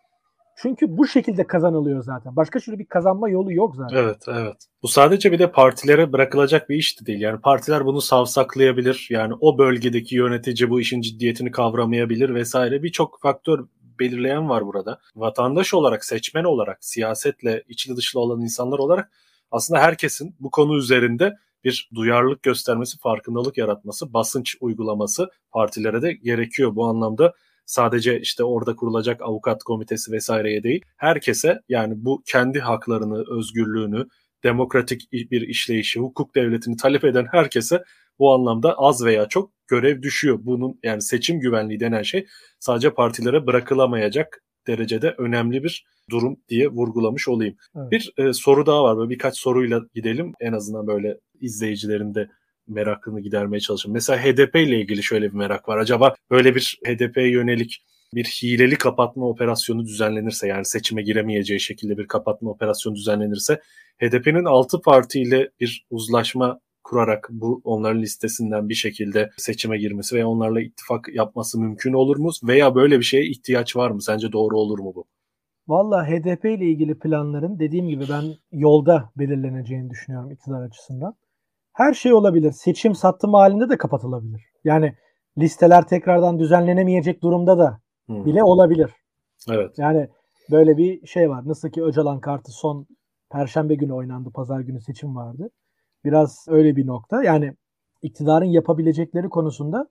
[0.57, 2.35] Çünkü bu şekilde kazanılıyor zaten.
[2.35, 3.97] Başka türlü bir kazanma yolu yok zaten.
[3.97, 4.55] Evet, evet.
[4.83, 7.21] Bu sadece bir de partilere bırakılacak bir iş de değil.
[7.21, 9.07] Yani partiler bunu savsaklayabilir.
[9.09, 12.83] Yani o bölgedeki yönetici bu işin ciddiyetini kavramayabilir vesaire.
[12.83, 13.65] Birçok faktör
[13.99, 14.99] belirleyen var burada.
[15.15, 19.11] Vatandaş olarak, seçmen olarak, siyasetle içli dışlı olan insanlar olarak
[19.51, 21.33] aslında herkesin bu konu üzerinde
[21.65, 26.75] bir duyarlılık göstermesi, farkındalık yaratması, basınç uygulaması partilere de gerekiyor.
[26.75, 27.33] Bu anlamda
[27.65, 34.07] sadece işte orada kurulacak avukat komitesi vesaireye değil, herkese yani bu kendi haklarını, özgürlüğünü,
[34.43, 37.83] demokratik bir işleyişi, hukuk devletini talep eden herkese
[38.19, 40.39] bu anlamda az veya çok görev düşüyor.
[40.41, 42.27] Bunun yani seçim güvenliği denen şey
[42.59, 47.55] sadece partilere bırakılamayacak derecede önemli bir durum diye vurgulamış olayım.
[47.75, 47.91] Evet.
[47.91, 48.97] Bir e, soru daha var.
[48.97, 50.33] Böyle birkaç soruyla gidelim.
[50.39, 52.29] En azından böyle izleyicilerin de
[52.67, 53.93] merakını gidermeye çalışın.
[53.93, 55.77] Mesela HDP ile ilgili şöyle bir merak var.
[55.77, 62.07] Acaba böyle bir HDP'ye yönelik bir hileli kapatma operasyonu düzenlenirse yani seçime giremeyeceği şekilde bir
[62.07, 63.61] kapatma operasyonu düzenlenirse
[64.01, 70.61] HDP'nin altı partiyle bir uzlaşma kurarak bu onların listesinden bir şekilde seçime girmesi veya onlarla
[70.61, 72.29] ittifak yapması mümkün olur mu?
[72.43, 74.01] Veya böyle bir şeye ihtiyaç var mı?
[74.01, 75.05] Sence doğru olur mu bu?
[75.67, 81.15] Valla HDP ile ilgili planların dediğim gibi ben yolda belirleneceğini düşünüyorum iktidar açısından
[81.73, 82.51] her şey olabilir.
[82.51, 84.41] Seçim sattım halinde de kapatılabilir.
[84.63, 84.95] Yani
[85.37, 88.25] listeler tekrardan düzenlenemeyecek durumda da hmm.
[88.25, 88.91] bile olabilir.
[89.49, 89.71] Evet.
[89.77, 90.09] Yani
[90.51, 91.47] böyle bir şey var.
[91.47, 92.87] Nasıl ki Öcalan kartı son
[93.31, 94.31] Perşembe günü oynandı.
[94.33, 95.49] Pazar günü seçim vardı.
[96.05, 97.23] Biraz öyle bir nokta.
[97.23, 97.53] Yani
[98.01, 99.87] iktidarın yapabilecekleri konusunda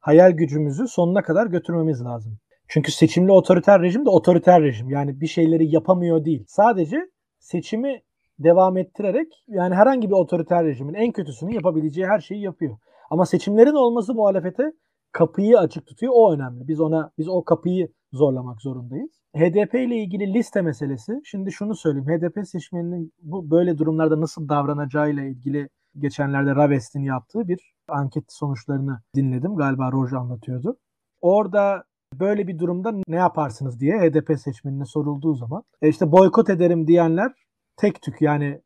[0.00, 2.38] hayal gücümüzü sonuna kadar götürmemiz lazım.
[2.68, 4.90] Çünkü seçimli otoriter rejim de otoriter rejim.
[4.90, 6.44] Yani bir şeyleri yapamıyor değil.
[6.48, 6.96] Sadece
[7.38, 8.02] seçimi
[8.38, 12.76] devam ettirerek yani herhangi bir otoriter rejimin en kötüsünü yapabileceği her şeyi yapıyor.
[13.10, 14.72] Ama seçimlerin olması muhalefete
[15.12, 16.12] kapıyı açık tutuyor.
[16.16, 16.68] O önemli.
[16.68, 19.10] Biz ona biz o kapıyı zorlamak zorundayız.
[19.36, 21.12] HDP ile ilgili liste meselesi.
[21.24, 22.08] Şimdi şunu söyleyeyim.
[22.08, 29.56] HDP seçmeninin bu böyle durumlarda nasıl davranacağıyla ilgili geçenlerde Ravest'in yaptığı bir anket sonuçlarını dinledim.
[29.56, 30.76] Galiba Roja anlatıyordu.
[31.20, 31.84] Orada
[32.14, 37.32] böyle bir durumda ne yaparsınız diye HDP seçmenine sorulduğu zaman e işte boykot ederim diyenler
[37.76, 38.60] tek tük yani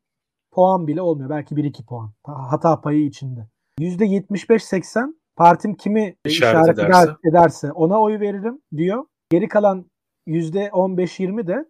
[0.51, 1.29] puan bile olmuyor.
[1.29, 2.11] Belki 1-2 puan.
[2.23, 3.47] Hata payı içinde.
[3.79, 7.11] %75-80 partim kimi işaret, işaret ederse.
[7.29, 9.05] ederse ona oy veririm diyor.
[9.31, 9.85] Geri kalan
[10.27, 11.65] %15-20 de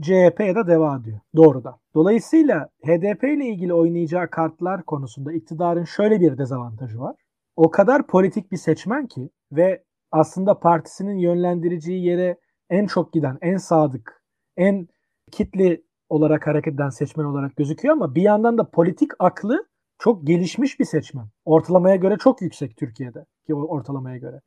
[0.00, 1.78] CHP ya da DEVA diyor doğrudan.
[1.94, 7.16] Dolayısıyla HDP ile ilgili oynayacağı kartlar konusunda iktidarın şöyle bir dezavantajı var.
[7.56, 12.36] O kadar politik bir seçmen ki ve aslında partisinin yönlendireceği yere
[12.70, 14.22] en çok giden, en sadık,
[14.56, 14.88] en
[15.32, 19.66] kitli olarak hareket eden seçmen olarak gözüküyor ama bir yandan da politik aklı
[19.98, 21.26] çok gelişmiş bir seçmen.
[21.44, 24.40] Ortalamaya göre çok yüksek Türkiye'de ki ortalamaya göre.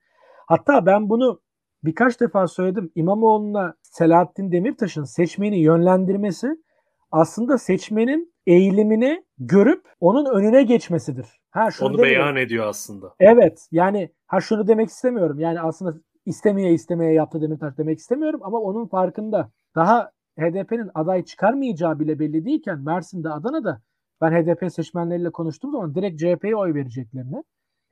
[0.47, 1.41] Hatta ben bunu
[1.85, 2.91] birkaç defa söyledim.
[2.95, 6.47] İmamoğlu'na Selahattin Demirtaş'ın seçmeni yönlendirmesi
[7.11, 11.25] aslında seçmenin eğilimini görüp onun önüne geçmesidir.
[11.51, 13.15] Ha, şunu Onu beyan ediyor aslında.
[13.19, 13.67] Evet.
[13.71, 15.39] Yani ha şunu demek istemiyorum.
[15.39, 15.93] Yani aslında
[16.25, 19.51] istemeye istemeye yaptı Demirtaş demek istemiyorum ama onun farkında.
[19.75, 23.81] Daha HDP'nin aday çıkarmayacağı bile belli değilken Mersin'de, Adana'da
[24.21, 27.43] ben HDP seçmenleriyle konuştuğum zaman direkt CHP'ye oy vereceklerini,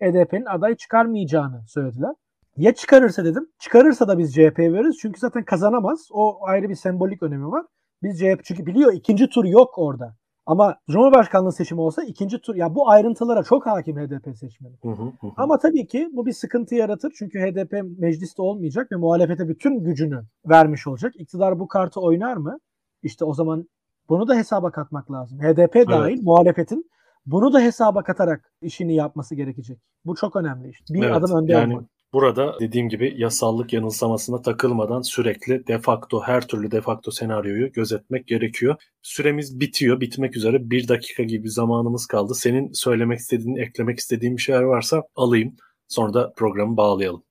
[0.01, 2.15] HDP'nin aday çıkarmayacağını söylediler.
[2.57, 3.47] Ya çıkarırsa dedim.
[3.59, 4.97] Çıkarırsa da biz CHP'ye veririz.
[5.01, 6.07] Çünkü zaten kazanamaz.
[6.11, 7.65] O ayrı bir sembolik önemi var.
[8.03, 10.15] Biz CHP çünkü biliyor ikinci tur yok orada.
[10.45, 14.75] Ama Cumhurbaşkanlığı seçimi olsa ikinci tur ya bu ayrıntılara çok hakim HDP seçmeni.
[14.81, 15.31] Hı hı hı.
[15.37, 17.13] Ama tabii ki bu bir sıkıntı yaratır.
[17.19, 21.13] Çünkü HDP mecliste olmayacak ve muhalefete bütün gücünü vermiş olacak.
[21.15, 22.59] İktidar bu kartı oynar mı?
[23.03, 23.69] İşte o zaman
[24.09, 25.39] bunu da hesaba katmak lazım.
[25.39, 26.23] HDP dahil evet.
[26.23, 26.89] muhalefetin
[27.25, 29.79] bunu da hesaba katarak işini yapması gerekecek.
[30.05, 30.69] Bu çok önemli.
[30.69, 30.93] İşte.
[30.93, 31.89] Bir evet, adım önde yani, olmak.
[32.13, 38.75] Burada dediğim gibi yasallık yanılsamasına takılmadan sürekli defakto her türlü defakto senaryoyu gözetmek gerekiyor.
[39.01, 40.69] Süremiz bitiyor, bitmek üzere.
[40.69, 42.35] Bir dakika gibi zamanımız kaldı.
[42.35, 45.55] Senin söylemek istediğin, eklemek istediğin bir şeyler varsa alayım.
[45.87, 47.23] Sonra da programı bağlayalım.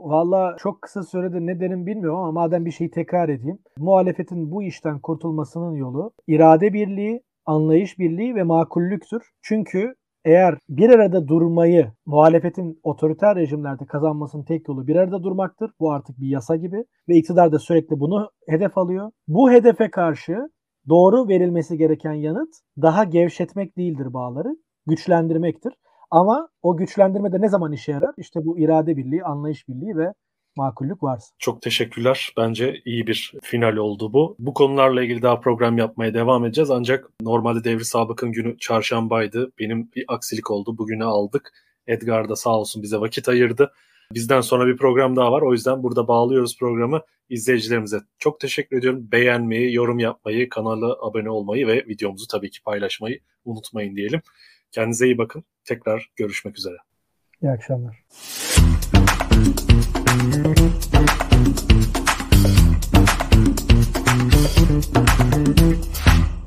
[0.00, 3.58] Valla çok kısa sürede ne derim bilmiyorum ama madem bir şeyi tekrar edeyim.
[3.78, 9.22] Muhalefetin bu işten kurtulmasının yolu irade birliği, anlayış birliği ve makullüktür.
[9.42, 9.94] Çünkü
[10.24, 15.70] eğer bir arada durmayı muhalefetin otoriter rejimlerde kazanmasının tek yolu bir arada durmaktır.
[15.80, 19.10] Bu artık bir yasa gibi ve iktidar da sürekli bunu hedef alıyor.
[19.28, 20.36] Bu hedefe karşı
[20.88, 24.56] doğru verilmesi gereken yanıt daha gevşetmek değildir bağları,
[24.86, 25.72] güçlendirmektir.
[26.10, 28.14] Ama o güçlendirme de ne zaman işe yarar?
[28.16, 30.12] İşte bu irade birliği, anlayış birliği ve
[30.58, 31.26] makullük varsa.
[31.38, 32.32] Çok teşekkürler.
[32.36, 34.36] Bence iyi bir final oldu bu.
[34.38, 36.70] Bu konularla ilgili daha program yapmaya devam edeceğiz.
[36.70, 39.52] Ancak normalde Devri Sabık'ın günü çarşambaydı.
[39.58, 40.78] Benim bir aksilik oldu.
[40.78, 41.52] Bugünü aldık.
[41.86, 43.72] Edgar da sağ olsun bize vakit ayırdı.
[44.14, 45.42] Bizden sonra bir program daha var.
[45.42, 47.02] O yüzden burada bağlıyoruz programı.
[47.28, 49.08] İzleyicilerimize çok teşekkür ediyorum.
[49.12, 54.20] Beğenmeyi, yorum yapmayı, kanala abone olmayı ve videomuzu tabii ki paylaşmayı unutmayın diyelim.
[54.72, 55.44] Kendinize iyi bakın.
[55.64, 56.76] Tekrar görüşmek üzere.
[57.42, 58.04] İyi akşamlar.
[60.08, 60.36] Thank
[65.60, 66.37] you.